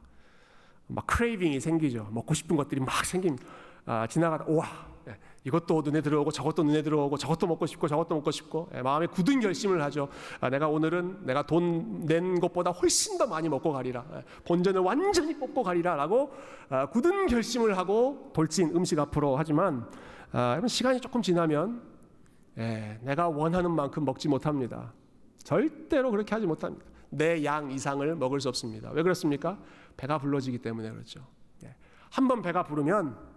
막 0.87 1.05
크레이빙이 1.07 1.59
생기죠. 1.59 2.07
먹고 2.11 2.33
싶은 2.33 2.55
것들이 2.55 2.81
막 2.81 3.05
생깁. 3.05 3.35
아, 3.85 4.07
지나가다 4.07 4.45
와 4.47 4.65
예, 4.65 4.90
이것도 5.43 5.81
눈에 5.83 6.01
들어오고 6.01 6.31
저것도 6.31 6.63
눈에 6.63 6.83
들어오고 6.83 7.17
저것도 7.17 7.47
먹고 7.47 7.65
싶고 7.65 7.87
저것도 7.87 8.13
먹고 8.15 8.29
싶고 8.31 8.69
예, 8.75 8.81
마음에 8.81 9.07
굳은 9.07 9.39
결심을 9.39 9.81
하죠. 9.83 10.07
아, 10.39 10.49
내가 10.49 10.67
오늘은 10.67 11.25
내가 11.25 11.43
돈 11.45 12.05
낸 12.05 12.39
것보다 12.39 12.71
훨씬 12.71 13.17
더 13.17 13.25
많이 13.27 13.49
먹고 13.49 13.71
가리라. 13.71 14.05
예, 14.15 14.23
본전을 14.45 14.81
완전히 14.81 15.37
뽑고 15.37 15.63
가리라라고 15.63 16.31
아, 16.69 16.85
굳은 16.87 17.27
결심을 17.27 17.77
하고 17.77 18.29
돌진 18.33 18.75
음식 18.75 18.99
앞으로 18.99 19.35
하지만 19.37 19.87
아, 20.31 20.61
시간이 20.67 20.99
조금 21.01 21.21
지나면 21.23 21.81
예, 22.59 22.99
내가 23.01 23.27
원하는 23.29 23.71
만큼 23.71 24.05
먹지 24.05 24.27
못합니다. 24.27 24.93
절대로 25.43 26.11
그렇게 26.11 26.35
하지 26.35 26.45
못합니다. 26.45 26.85
내 27.09 27.43
양 27.43 27.71
이상을 27.71 28.15
먹을 28.15 28.39
수 28.39 28.47
없습니다. 28.47 28.91
왜 28.91 29.01
그렇습니까? 29.03 29.57
배가 29.97 30.17
불러지기 30.19 30.59
때문에 30.59 30.91
그렇죠. 30.91 31.19
예, 31.63 31.75
한번 32.11 32.41
배가 32.43 32.63
부르면 32.63 33.30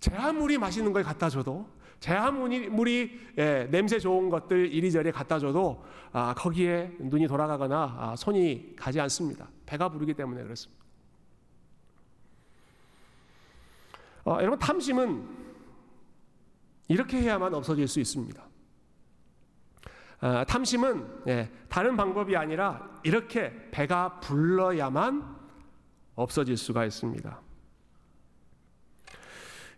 제 0.00 0.14
아무리 0.14 0.58
맛있는 0.58 0.92
걸 0.92 1.02
갖다 1.02 1.28
줘도 1.28 1.68
제 2.00 2.14
아무리 2.14 3.20
예, 3.36 3.68
냄새 3.70 3.98
좋은 3.98 4.30
것들 4.30 4.72
이리저리 4.72 5.12
갖다 5.12 5.38
줘도 5.38 5.84
아, 6.12 6.34
거기에 6.34 6.96
눈이 6.98 7.28
돌아가거나 7.28 7.96
아, 7.98 8.16
손이 8.16 8.74
가지 8.74 8.98
않습니다. 9.00 9.48
배가 9.66 9.90
부르기 9.90 10.14
때문에 10.14 10.42
그렇습니다. 10.42 10.82
어, 14.24 14.38
여러분 14.40 14.58
탐심은 14.58 15.28
이렇게 16.88 17.18
해야만 17.18 17.54
없어질 17.54 17.86
수 17.86 18.00
있습니다. 18.00 18.42
아, 20.22 20.44
탐심은 20.44 21.22
예, 21.28 21.50
다른 21.68 21.96
방법이 21.96 22.34
아니라 22.34 22.90
이렇게 23.02 23.68
배가 23.70 24.20
불러야만 24.20 25.36
없어질 26.14 26.56
수가 26.56 26.86
있습니다. 26.86 27.49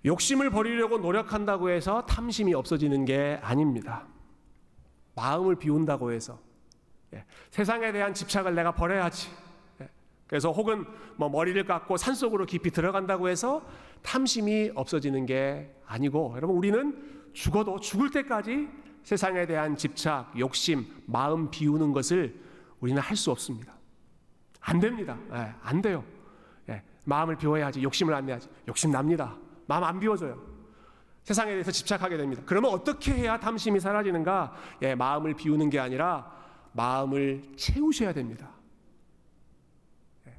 욕심을 0.05 0.51
버리려고 0.51 0.99
노력한다고 0.99 1.71
해서 1.71 2.05
탐심이 2.07 2.55
없어지는 2.55 3.05
게 3.05 3.39
아닙니다. 3.43 4.07
마음을 5.15 5.57
비운다고 5.57 6.13
해서 6.13 6.39
예, 7.15 7.25
세상에 7.51 7.93
대한 7.93 8.15
집착을 8.15 8.55
내가 8.55 8.73
버려야지. 8.75 9.31
예, 9.81 9.89
그래서 10.27 10.51
혹은 10.51 10.85
뭐 11.17 11.29
머리를 11.29 11.63
깎고 11.65 11.97
산속으로 11.97 12.47
깊이 12.47 12.71
들어간다고 12.71 13.29
해서 13.29 13.63
탐심이 14.03 14.73
없어지는 14.75 15.27
게 15.27 15.75
아니고 15.87 16.33
여러분 16.37 16.57
우리는 16.57 17.31
죽어도 17.33 17.79
죽을 17.81 18.11
때까지 18.11 18.69
세상에 19.05 19.47
대한 19.47 19.77
집착, 19.77 20.33
욕심, 20.39 20.87
마음 21.07 21.51
비우는 21.51 21.93
것을 21.93 22.41
우리는 22.81 23.01
할 23.01 23.17
수 23.17 23.31
없습니다. 23.31 23.75
안 24.61 24.81
됩니다. 24.81 25.19
예, 25.33 25.55
안 25.63 25.83
돼요. 25.83 26.05
예, 26.69 26.83
마음을 27.05 27.37
비워야지. 27.37 27.83
욕심을 27.83 28.15
안 28.15 28.27
내야지. 28.27 28.49
욕심 28.67 28.91
납니다. 28.91 29.37
마음 29.73 29.85
안 29.85 29.99
비워져요. 30.01 30.39
세상에 31.23 31.53
대해서 31.53 31.71
집착하게 31.71 32.19
됩니다. 32.19 32.43
그러면 32.45 32.73
어떻게 32.73 33.11
해야 33.13 33.41
탐심이 33.41 33.81
사라지는가? 33.81 34.53
예, 34.83 34.95
마음을 34.95 35.33
비우는 35.33 35.71
게 35.71 35.79
아니라 35.79 36.31
마음을 36.73 37.43
채우셔야 37.57 38.13
됩니다. 38.13 38.51
예, 40.27 40.37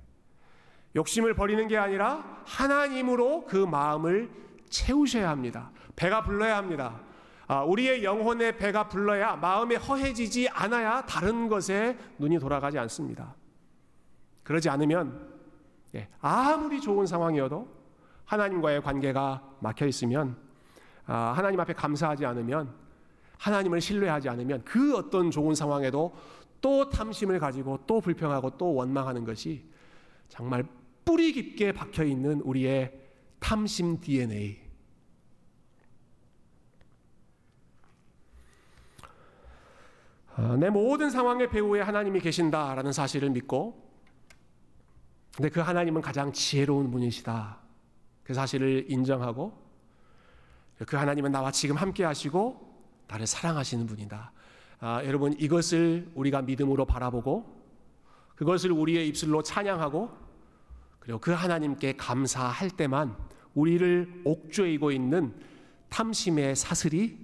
욕심을 0.95 1.33
버리는 1.33 1.67
게 1.67 1.77
아니라 1.77 2.43
하나님으로 2.45 3.45
그 3.45 3.57
마음을 3.57 4.29
채우셔야 4.69 5.29
합니다. 5.29 5.71
배가 5.95 6.21
불러야 6.21 6.55
합니다. 6.55 7.01
아, 7.47 7.63
우리의 7.63 8.03
영혼의 8.03 8.57
배가 8.57 8.87
불러야 8.87 9.35
마음에 9.35 9.77
허해지지 9.77 10.49
않아야 10.49 11.07
다른 11.07 11.47
것에 11.49 11.97
눈이 12.19 12.37
돌아가지 12.37 12.77
않습니다. 12.77 13.33
그러지 14.43 14.69
않으면 14.69 15.33
예, 15.95 16.07
아무리 16.21 16.79
좋은 16.79 17.07
상황이어도 17.07 17.82
하나님과의 18.25 18.81
관계가 18.81 19.57
막혀 19.59 19.85
있으면 19.87 20.37
아, 21.05 21.33
하나님 21.35 21.59
앞에 21.59 21.73
감사하지 21.73 22.25
않으면 22.25 22.73
하나님을 23.37 23.81
신뢰하지 23.81 24.29
않으면 24.29 24.63
그 24.63 24.95
어떤 24.95 25.29
좋은 25.31 25.53
상황에도 25.53 26.15
또 26.61 26.89
탐심을 26.89 27.39
가지고 27.39 27.79
또 27.85 27.99
불평하고 27.99 28.57
또 28.57 28.73
원망하는 28.73 29.25
것이 29.25 29.69
정말 30.29 30.63
뿌리 31.03 31.33
깊게 31.33 31.73
박혀 31.73 32.05
있는 32.05 32.39
우리의 32.41 32.99
탐심 33.39 33.99
DNA 33.99 34.63
어, 40.37 40.55
내 40.57 40.69
모든 40.69 41.09
상황의 41.09 41.49
배후에 41.49 41.81
하나님이 41.81 42.21
계신다라는 42.21 42.93
사실을 42.93 43.29
믿고 43.29 43.83
근데 45.35 45.49
그 45.49 45.59
하나님은 45.59 46.01
가장 46.01 46.31
지혜로운 46.31 46.91
분이시다. 46.91 47.62
그 48.23 48.33
사실을 48.33 48.85
인정하고 48.87 49.53
그 50.87 50.95
하나님은 50.95 51.31
나와 51.31 51.51
지금 51.51 51.75
함께 51.75 52.03
하시고 52.03 52.73
나를 53.07 53.27
사랑하시는 53.27 53.85
분이다. 53.85 54.31
아, 54.79 55.01
여러분 55.05 55.33
이것을 55.39 56.11
우리가 56.15 56.41
믿음으로 56.41 56.85
바라보고 56.85 57.63
그것을 58.35 58.71
우리의 58.71 59.07
입술로 59.09 59.43
찬양하고 59.43 60.11
그리고 60.99 61.19
그 61.19 61.31
하나님께 61.31 61.97
감사할 61.97 62.71
때만 62.71 63.15
우리를 63.53 64.21
옥죄이고 64.25 64.91
있는 64.91 65.33
탐심의 65.89 66.55
사슬이 66.55 67.17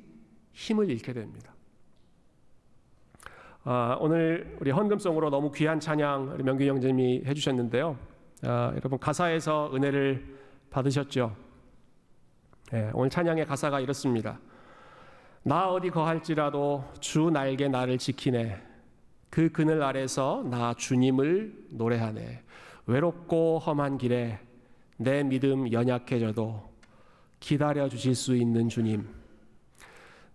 힘을 0.53 0.89
잃게 0.89 1.13
됩니다. 1.13 1.53
아, 3.63 3.97
오늘 3.99 4.57
우리 4.61 4.71
헌금송으로 4.71 5.29
너무 5.29 5.51
귀한 5.51 5.79
찬양 5.79 6.43
명규 6.43 6.63
형제님이 6.63 7.23
해주셨는데요. 7.25 7.97
아, 8.43 8.71
여러분 8.75 8.99
가사에서 8.99 9.71
은혜를 9.73 10.38
받으셨죠? 10.69 11.35
네, 12.71 12.91
오늘 12.93 13.09
찬양의 13.09 13.45
가사가 13.45 13.79
이렇습니다. 13.79 14.39
나 15.43 15.69
어디 15.69 15.89
거할지라도 15.89 16.83
주 16.99 17.29
날개 17.31 17.67
나를 17.67 17.97
지키네. 17.97 18.61
그 19.29 19.51
그늘 19.51 19.81
아래서 19.81 20.43
나 20.49 20.73
주님을 20.73 21.67
노래하네. 21.71 22.43
외롭고 22.85 23.59
험한 23.59 23.97
길에 23.97 24.39
내 24.97 25.23
믿음 25.23 25.71
연약해져도 25.71 26.69
기다려 27.39 27.87
주실 27.87 28.15
수 28.15 28.35
있는 28.35 28.69
주님. 28.69 29.07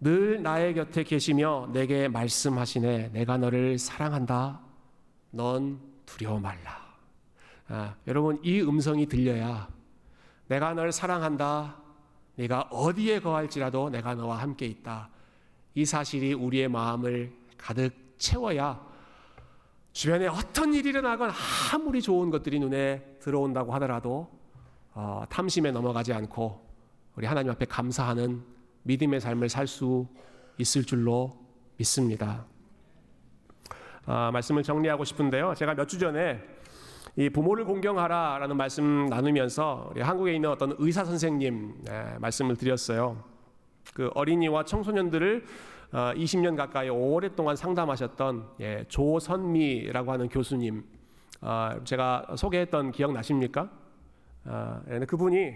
늘 0.01 0.43
나의 0.43 0.75
곁에 0.75 1.03
계시며 1.03 1.71
내게 1.73 2.09
말씀하시네. 2.09 3.11
내가 3.13 3.37
너를 3.37 3.79
사랑한다. 3.79 4.61
넌 5.31 5.81
두려워 6.07 6.39
말라. 6.39 6.85
아, 7.69 7.95
여러분 8.07 8.39
이 8.43 8.61
음성이 8.61 9.07
들려야 9.07 9.69
내가 10.47 10.75
널 10.75 10.93
사랑한다. 10.93 11.77
네가 12.37 12.63
어디에 12.71 13.21
거할지라도 13.21 13.91
내가 13.91 14.15
너와 14.15 14.39
함께 14.39 14.67
있다. 14.67 15.09
이 15.75 15.85
사실이 15.85 16.35
우리의 16.35 16.69
마음을 16.69 17.33
가득 17.57 17.93
채워야 18.19 18.81
주변에 19.93 20.27
어떤 20.27 20.75
일이 20.75 20.89
일어나건 20.89 21.31
아무리 21.73 22.03
좋은 22.03 22.31
것들이 22.31 22.59
눈에 22.59 23.17
들어온다고 23.21 23.73
하더라도 23.75 24.29
어, 24.93 25.25
탐심에 25.29 25.71
넘어가지 25.71 26.13
않고 26.13 26.65
우리 27.17 27.27
하나님 27.27 27.51
앞에 27.53 27.65
감사하는 27.67 28.43
믿음의 28.83 29.21
삶을 29.21 29.49
살 29.49 29.67
수 29.67 30.07
있을 30.59 30.85
줄로 30.85 31.37
믿습니다. 31.79 32.45
아, 34.07 34.31
말씀을 34.33 34.63
정리하고 34.63 35.05
싶은데요. 35.05 35.55
제가 35.55 35.75
몇 35.75 35.89
주 35.89 35.99
전에 35.99 36.41
이 37.17 37.31
부모를 37.31 37.65
공경하라라는 37.65 38.57
말씀 38.57 39.07
나누면서 39.07 39.93
한국에 39.99 40.35
있는 40.35 40.51
어떤 40.51 40.75
의사 40.79 41.05
선생님 41.05 41.75
네, 41.85 42.15
말씀을 42.19 42.57
드렸어요. 42.57 43.23
그 43.93 44.11
어린이와 44.15 44.65
청소년들을 44.65 45.45
어, 45.93 46.13
20년 46.17 46.57
가까이 46.57 46.89
오랫동안 46.89 47.55
상담하셨던 47.55 48.49
예, 48.61 48.85
조선미라고 48.89 50.11
하는 50.11 50.29
교수님, 50.29 50.83
어, 51.41 51.71
제가 51.85 52.27
소개했던 52.37 52.91
기억 52.91 53.13
나십니까? 53.13 53.71
아, 54.47 54.81
예, 54.91 54.99
그분이 55.01 55.53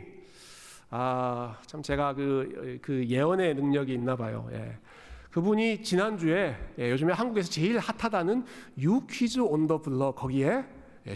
아, 0.91 1.57
참 1.67 1.83
제가 1.83 2.15
그, 2.15 2.79
그 2.81 3.05
예언의 3.09 3.55
능력이 3.57 3.93
있나 3.95 4.15
봐요. 4.15 4.49
예. 4.53 4.79
그분이 5.33 5.83
지난주에 5.83 6.57
예, 6.79 6.91
요즘에 6.93 7.13
한국에서 7.15 7.51
제일 7.51 7.79
핫하다는 7.81 8.45
유 8.81 9.05
퀴즈 9.09 9.41
온 9.41 9.67
더 9.67 9.81
블러 9.83 10.13
거기에 10.13 10.47
예, 10.47 10.65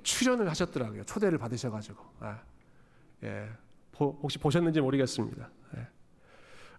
출연을 0.00 0.48
하셨더라고요. 0.48 1.04
초대를 1.04 1.38
받으셔가지고. 1.38 2.04
아, 2.20 2.38
예, 3.24 3.48
보, 3.92 4.18
혹시 4.22 4.38
보셨는지 4.38 4.80
모르겠습니다. 4.80 5.48
예. 5.76 5.86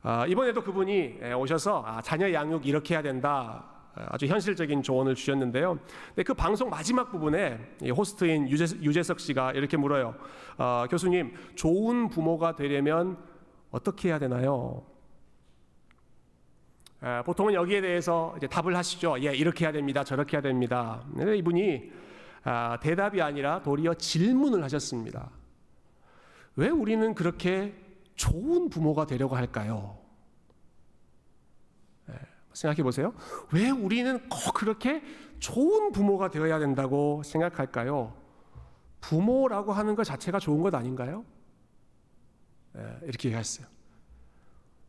아, 0.01 0.25
이번에도 0.27 0.63
그분이 0.63 1.19
예, 1.21 1.33
오셔서 1.33 1.83
아, 1.85 2.01
자녀 2.01 2.31
양육 2.31 2.65
이렇게 2.65 2.95
해야 2.95 3.01
된다. 3.01 3.69
아주 3.95 4.25
현실적인 4.25 4.81
조언을 4.81 5.13
주셨는데요. 5.13 5.77
근데 6.07 6.23
그 6.23 6.33
방송 6.33 6.69
마지막 6.69 7.11
부분에 7.11 7.75
호스트인 7.95 8.49
유재, 8.49 9.03
석 9.03 9.19
씨가 9.19 9.51
이렇게 9.51 9.77
물어요. 9.77 10.15
어, 10.57 10.85
교수님, 10.89 11.35
좋은 11.55 12.09
부모가 12.09 12.55
되려면 12.55 13.17
어떻게 13.69 14.09
해야 14.09 14.17
되나요? 14.17 14.83
에, 17.03 17.21
보통은 17.23 17.53
여기에 17.53 17.81
대해서 17.81 18.35
답을 18.49 18.75
하시죠. 18.75 19.17
예, 19.23 19.35
이렇게 19.35 19.65
해야 19.65 19.71
됩니다. 19.71 20.03
저렇게 20.03 20.37
해야 20.37 20.41
됩니다. 20.41 21.03
이분이 21.37 21.91
아, 22.43 22.79
대답이 22.81 23.21
아니라 23.21 23.61
도리어 23.61 23.93
질문을 23.95 24.63
하셨습니다. 24.63 25.31
왜 26.55 26.69
우리는 26.69 27.13
그렇게 27.15 27.73
좋은 28.15 28.69
부모가 28.69 29.05
되려고 29.05 29.35
할까요? 29.35 30.03
생각해 32.53 32.83
보세요. 32.83 33.13
왜 33.51 33.69
우리는 33.69 34.17
꼭 34.29 34.53
그렇게 34.53 35.03
좋은 35.39 35.91
부모가 35.91 36.29
되어야 36.29 36.59
된다고 36.59 37.21
생각할까요? 37.23 38.15
부모라고 39.01 39.73
하는 39.73 39.95
것 39.95 40.03
자체가 40.03 40.39
좋은 40.39 40.61
것 40.61 40.73
아닌가요? 40.73 41.25
네, 42.73 42.81
이렇게 43.03 43.29
얘기했어요. 43.29 43.67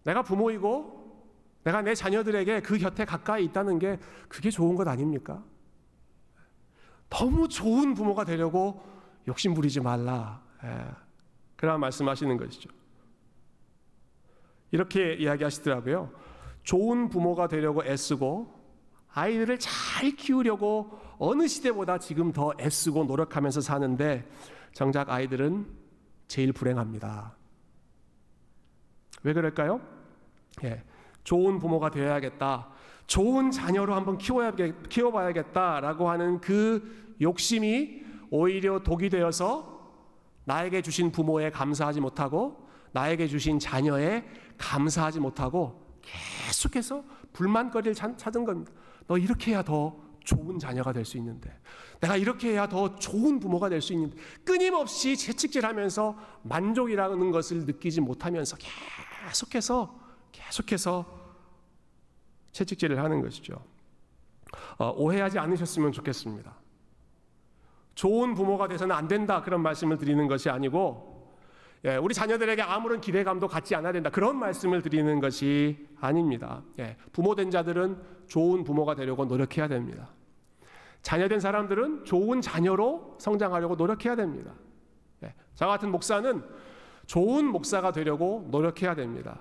내가 0.05 0.23
부모이고 0.23 1.03
내가 1.65 1.83
내 1.83 1.95
자녀들에게 1.95 2.61
그 2.61 2.79
곁에 2.79 3.05
가까이 3.05 3.45
있다는 3.47 3.79
게 3.79 3.99
그게 4.29 4.51
좋은 4.51 4.75
것 4.77 4.87
아닙니까? 4.87 5.43
너무 7.09 7.49
좋은 7.49 7.95
부모가 7.95 8.25
되려고 8.25 8.83
욕심 9.29 9.55
부리지 9.55 9.81
말라. 9.81 10.43
예, 10.65 10.87
그런 11.57 11.81
말씀하시는 11.81 12.37
것이죠. 12.37 12.71
이렇게 14.71 15.15
이야기하시더라고요. 15.15 16.11
좋은 16.65 17.09
부모가 17.09 17.47
되려고 17.47 17.85
애쓰고 17.85 18.53
아이들을 19.13 19.59
잘 19.59 20.11
키우려고 20.17 20.99
어느 21.19 21.47
시대보다 21.47 21.99
지금 21.99 22.33
더 22.33 22.53
애쓰고 22.59 23.05
노력하면서 23.05 23.61
사는데 23.61 24.29
정작 24.73 25.11
아이들은 25.11 25.67
제일 26.27 26.53
불행합니다. 26.53 27.37
왜 29.23 29.33
그럴까요? 29.33 29.81
예, 30.65 30.83
좋은 31.23 31.59
부모가 31.59 31.91
되어야겠다. 31.91 32.74
좋은 33.07 33.51
자녀로 33.51 33.95
한번 33.95 34.19
키워봐야겠다라고 34.19 36.09
하는 36.09 36.41
그 36.41 37.17
욕심이 37.21 38.03
오히려 38.31 38.83
독이 38.83 39.11
되어서 39.11 39.75
나에게 40.45 40.83
주신 40.83 41.13
부모에 41.13 41.51
감사하지 41.51 42.01
못하고 42.01 42.69
나에게 42.93 43.27
주신 43.27 43.59
자녀에 43.59 44.25
감사하지 44.59 45.21
못하고 45.21 45.83
계속해서 46.03 47.05
불만거리를 47.33 47.95
찾은 47.95 48.45
겁니다. 48.45 48.73
너 49.07 49.19
이렇게 49.19 49.53
해야 49.53 49.63
더 49.63 49.97
좋은 50.25 50.59
자녀가 50.59 50.93
될 50.93 51.05
수 51.05 51.19
있는데 51.19 51.55
내가 52.01 52.17
이렇게 52.17 52.53
해야 52.53 52.67
더 52.67 52.95
좋은 52.97 53.39
부모가 53.41 53.69
될 53.69 53.81
수 53.83 53.93
있는데 53.93 54.17
끊임없이 54.45 55.17
채찍질하면서 55.17 56.17
만족이라는 56.43 57.31
것을 57.31 57.65
느끼지 57.67 58.01
못하면서 58.01 58.57
계속해서 59.27 59.99
계속해서 60.33 61.24
채찍질을 62.55 63.03
하는 63.03 63.21
것이죠. 63.21 63.55
어, 64.79 64.95
오해하지 64.97 65.39
않으셨으면 65.39 65.93
좋겠습니다. 65.93 66.55
좋은 67.95 68.35
부모가 68.35 68.69
돼서는 68.69 68.95
안 68.95 69.07
된다 69.07 69.43
그런 69.43 69.61
말씀을 69.61 69.99
드리는 69.99 70.27
것이 70.27 70.49
아니고 70.49 71.13
예, 71.85 71.97
우리 71.97 72.15
자녀들에게 72.15 72.63
아무런 72.63 73.01
기대감도 73.01 73.47
갖지 73.47 73.75
않아야 73.75 73.93
된다 73.93 74.09
그런 74.11 74.37
말씀을 74.37 74.83
드리는 74.83 75.21
것이 75.21 75.87
아닙니다. 76.01 76.63
예, 76.79 76.97
부모 77.13 77.35
된 77.35 77.51
자들은 77.51 77.99
좋은 78.27 78.65
부모가 78.65 78.95
되려고 78.95 79.25
노력해야 79.27 79.69
됩니다. 79.69 80.09
자녀 81.03 81.29
된 81.29 81.41
사람들은 81.41 82.05
좋은 82.05 82.41
자녀로 82.41 83.19
성장하려고 83.21 83.75
노력해야 83.75 84.17
됩니다. 84.17 84.53
예, 85.25 85.35
저 85.55 85.67
같은 85.67 85.91
목사는 85.91 86.43
좋은 87.07 87.45
목사가 87.47 87.93
되려고 87.93 88.49
노력해야 88.51 88.95
됩니다. 88.95 89.41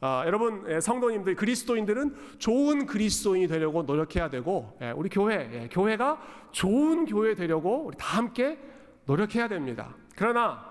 아, 0.00 0.22
여러분 0.26 0.64
예, 0.68 0.80
성도님들 0.80 1.34
그리스도인들은 1.36 2.38
좋은 2.38 2.86
그리스도인이 2.86 3.46
되려고 3.48 3.82
노력해야 3.82 4.30
되고 4.30 4.76
예, 4.80 4.92
우리 4.92 5.08
교회 5.10 5.50
예, 5.52 5.68
교회가 5.68 6.20
좋은 6.52 7.04
교회 7.04 7.34
되려고 7.34 7.84
우리 7.84 7.96
다 7.98 8.16
함께 8.16 8.58
노력해야 9.04 9.48
됩니다. 9.48 9.94
그러나 10.16 10.68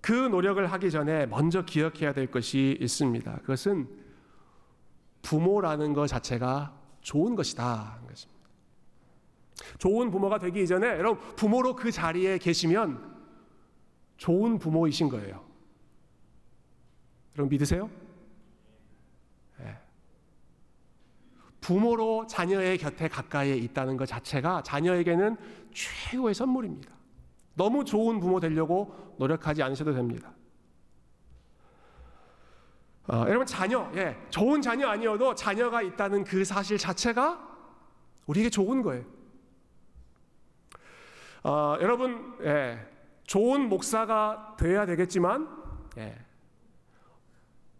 그 0.00 0.12
노력을 0.12 0.64
하기 0.64 0.90
전에 0.90 1.26
먼저 1.26 1.64
기억해야 1.64 2.12
될 2.12 2.30
것이 2.30 2.76
있습니다. 2.80 3.38
그것은 3.38 3.88
부모라는 5.22 5.92
것 5.92 6.06
자체가 6.06 6.72
좋은 7.00 7.34
것이다. 7.34 7.98
좋은 9.78 10.10
부모가 10.10 10.38
되기 10.38 10.62
이전에 10.62 10.86
여러분 10.86 11.18
부모로 11.34 11.74
그 11.74 11.90
자리에 11.90 12.38
계시면 12.38 13.16
좋은 14.16 14.58
부모이신 14.58 15.08
거예요. 15.08 15.45
여러분 17.36 17.50
믿으세요? 17.50 17.90
네. 19.58 19.78
부모로 21.60 22.26
자녀의 22.26 22.78
곁에 22.78 23.08
가까이에 23.08 23.56
있다는 23.56 23.96
것 23.96 24.06
자체가 24.06 24.62
자녀에게는 24.62 25.36
최고의 25.74 26.34
선물입니다. 26.34 26.94
너무 27.54 27.84
좋은 27.84 28.20
부모 28.20 28.40
되려고 28.40 29.14
노력하지 29.18 29.62
않으셔도 29.62 29.92
됩니다. 29.92 30.32
어, 33.08 33.24
여러분 33.28 33.46
자녀, 33.46 33.90
예, 33.94 34.16
좋은 34.30 34.60
자녀 34.60 34.88
아니어도 34.88 35.34
자녀가 35.34 35.80
있다는 35.80 36.24
그 36.24 36.44
사실 36.44 36.76
자체가 36.76 37.40
우리에게 38.26 38.50
좋은 38.50 38.82
거예요. 38.82 39.04
어, 41.44 41.76
여러분, 41.80 42.36
예, 42.42 42.84
좋은 43.24 43.68
목사가 43.68 44.56
되어야 44.58 44.86
되겠지만, 44.86 45.48
예, 45.98 46.25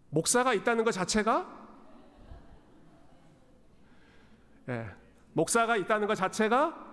목사가 0.09 0.53
있다는 0.53 0.83
것 0.83 0.91
자체가 0.91 1.55
예, 4.69 4.85
목사가 5.33 5.77
있다는 5.77 6.07
것 6.07 6.15
자체가 6.15 6.85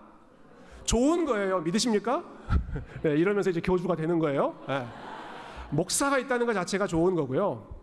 좋은 0.85 1.25
거예요. 1.25 1.61
믿으십니까? 1.61 2.25
네, 3.03 3.17
이러면서 3.17 3.51
이제 3.51 3.61
교주가 3.61 3.97
되는 3.97 4.19
거예요. 4.19 4.63
네. 4.69 4.87
목사가 5.71 6.19
있다는 6.19 6.47
것 6.47 6.53
자체가 6.53 6.87
좋은 6.87 7.15
거고요. 7.15 7.75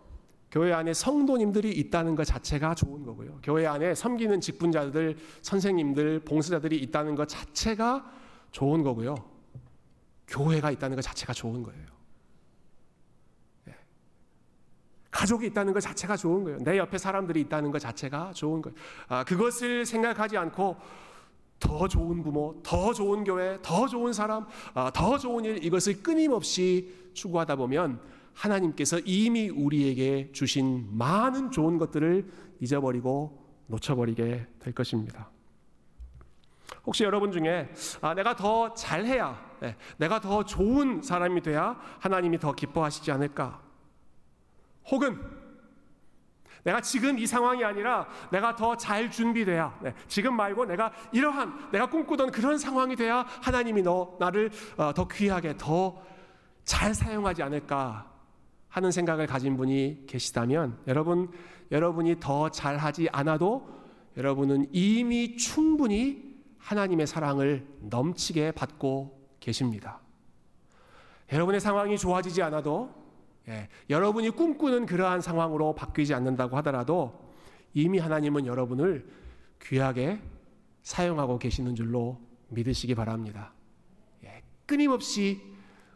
교회 0.50 0.72
안에 0.72 0.92
성도님들이 0.92 1.70
있다는 1.70 2.14
것 2.14 2.24
자체가 2.24 2.74
좋은 2.74 3.04
거고요. 3.04 3.40
교회 3.42 3.66
안에 3.66 3.94
섬기는 3.94 4.40
직분자들, 4.40 5.16
선생님들, 5.40 6.20
봉사자들이 6.20 6.76
있다는 6.78 7.14
것 7.14 7.26
자체가 7.26 8.10
좋은 8.50 8.82
거고요. 8.82 9.14
교회가 10.28 10.70
있다는 10.70 10.96
것 10.96 11.02
자체가 11.02 11.32
좋은 11.32 11.62
거예요. 11.62 11.86
네. 13.64 13.74
가족이 15.12 15.46
있다는 15.46 15.72
것 15.72 15.80
자체가 15.80 16.16
좋은 16.16 16.42
거예요. 16.42 16.58
내 16.58 16.78
옆에 16.78 16.98
사람들이 16.98 17.42
있다는 17.42 17.70
것 17.70 17.78
자체가 17.78 18.32
좋은 18.32 18.62
거예요. 18.62 18.74
아, 19.08 19.22
그것을 19.24 19.86
생각하지 19.86 20.36
않고 20.36 20.76
더 21.60 21.86
좋은 21.86 22.22
부모, 22.22 22.60
더 22.64 22.92
좋은 22.92 23.22
교회, 23.22 23.58
더 23.62 23.86
좋은 23.86 24.12
사람, 24.12 24.46
아, 24.74 24.90
더 24.92 25.16
좋은 25.18 25.44
일 25.44 25.64
이것을 25.64 26.02
끊임없이 26.02 26.92
추구하다 27.12 27.56
보면 27.56 28.00
하나님께서 28.32 28.98
이미 29.04 29.48
우리에게 29.50 30.32
주신 30.32 30.88
많은 30.90 31.50
좋은 31.50 31.78
것들을 31.78 32.26
잊어버리고 32.60 33.38
놓쳐버리게 33.66 34.46
될 34.58 34.74
것입니다. 34.74 35.30
혹시 36.84 37.04
여러분 37.04 37.30
중에 37.30 37.70
아, 38.00 38.14
내가 38.14 38.34
더 38.34 38.72
잘해야, 38.74 39.38
네, 39.60 39.76
내가 39.98 40.20
더 40.20 40.42
좋은 40.42 41.02
사람이 41.02 41.42
돼야 41.42 41.78
하나님이 42.00 42.38
더 42.38 42.52
기뻐하시지 42.52 43.12
않을까? 43.12 43.61
혹은 44.90 45.20
내가 46.64 46.80
지금 46.80 47.18
이 47.18 47.26
상황이 47.26 47.64
아니라 47.64 48.06
내가 48.30 48.54
더 48.54 48.76
잘 48.76 49.10
준비돼야 49.10 49.78
네, 49.82 49.94
지금 50.06 50.36
말고 50.36 50.64
내가 50.66 50.92
이러한 51.12 51.70
내가 51.72 51.86
꿈꾸던 51.90 52.30
그런 52.30 52.56
상황이 52.56 52.94
돼야 52.94 53.26
하나님이 53.42 53.82
너 53.82 54.16
나를 54.20 54.50
어, 54.76 54.92
더 54.94 55.08
귀하게 55.08 55.56
더 55.56 56.02
잘 56.64 56.94
사용하지 56.94 57.42
않을까 57.42 58.10
하는 58.68 58.90
생각을 58.90 59.26
가진 59.26 59.56
분이 59.56 60.04
계시다면 60.06 60.78
여러분 60.86 61.30
여러분이 61.70 62.20
더 62.20 62.48
잘하지 62.48 63.08
않아도 63.12 63.68
여러분은 64.16 64.68
이미 64.72 65.36
충분히 65.36 66.40
하나님의 66.58 67.06
사랑을 67.06 67.66
넘치게 67.80 68.52
받고 68.52 69.28
계십니다. 69.40 70.00
여러분의 71.32 71.60
상황이 71.60 71.98
좋아지지 71.98 72.42
않아도 72.42 73.01
예, 73.48 73.68
여러분이 73.90 74.30
꿈꾸는 74.30 74.86
그러한 74.86 75.20
상황으로 75.20 75.74
바뀌지 75.74 76.14
않는다고 76.14 76.56
하더라도 76.58 77.30
이미 77.74 77.98
하나님은 77.98 78.46
여러분을 78.46 79.08
귀하게 79.62 80.20
사용하고 80.82 81.38
계시는 81.38 81.74
줄로 81.74 82.20
믿으시기 82.48 82.94
바랍니다. 82.94 83.52
예, 84.24 84.42
끊임없이 84.66 85.40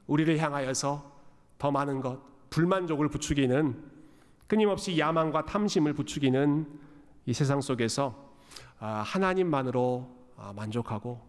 우리를 0.06 0.38
향하여서 0.38 1.16
더 1.58 1.70
많은 1.70 2.00
것, 2.00 2.20
불만족을 2.50 3.08
부추기는 3.08 3.96
끊임없이 4.46 4.98
야망과 4.98 5.46
탐심을 5.46 5.92
부추기는 5.92 6.66
이 7.26 7.32
세상 7.32 7.60
속에서 7.60 8.32
아, 8.78 9.02
하나님만으로 9.04 10.08
아, 10.36 10.52
만족하고 10.54 11.20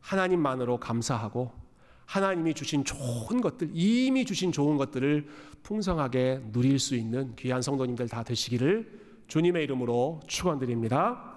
하나님만으로 0.00 0.78
감사하고 0.78 1.52
하나님이 2.06 2.54
주신 2.54 2.84
좋은 2.84 3.40
것들, 3.40 3.70
이미 3.72 4.24
주신 4.24 4.52
좋은 4.52 4.76
것들을 4.76 5.26
풍성하게 5.62 6.42
누릴 6.52 6.78
수 6.78 6.94
있는 6.94 7.34
귀한 7.36 7.62
성도님들 7.62 8.08
다 8.08 8.22
되시기를 8.22 9.00
주님의 9.28 9.64
이름으로 9.64 10.20
축원드립니다. 10.26 11.33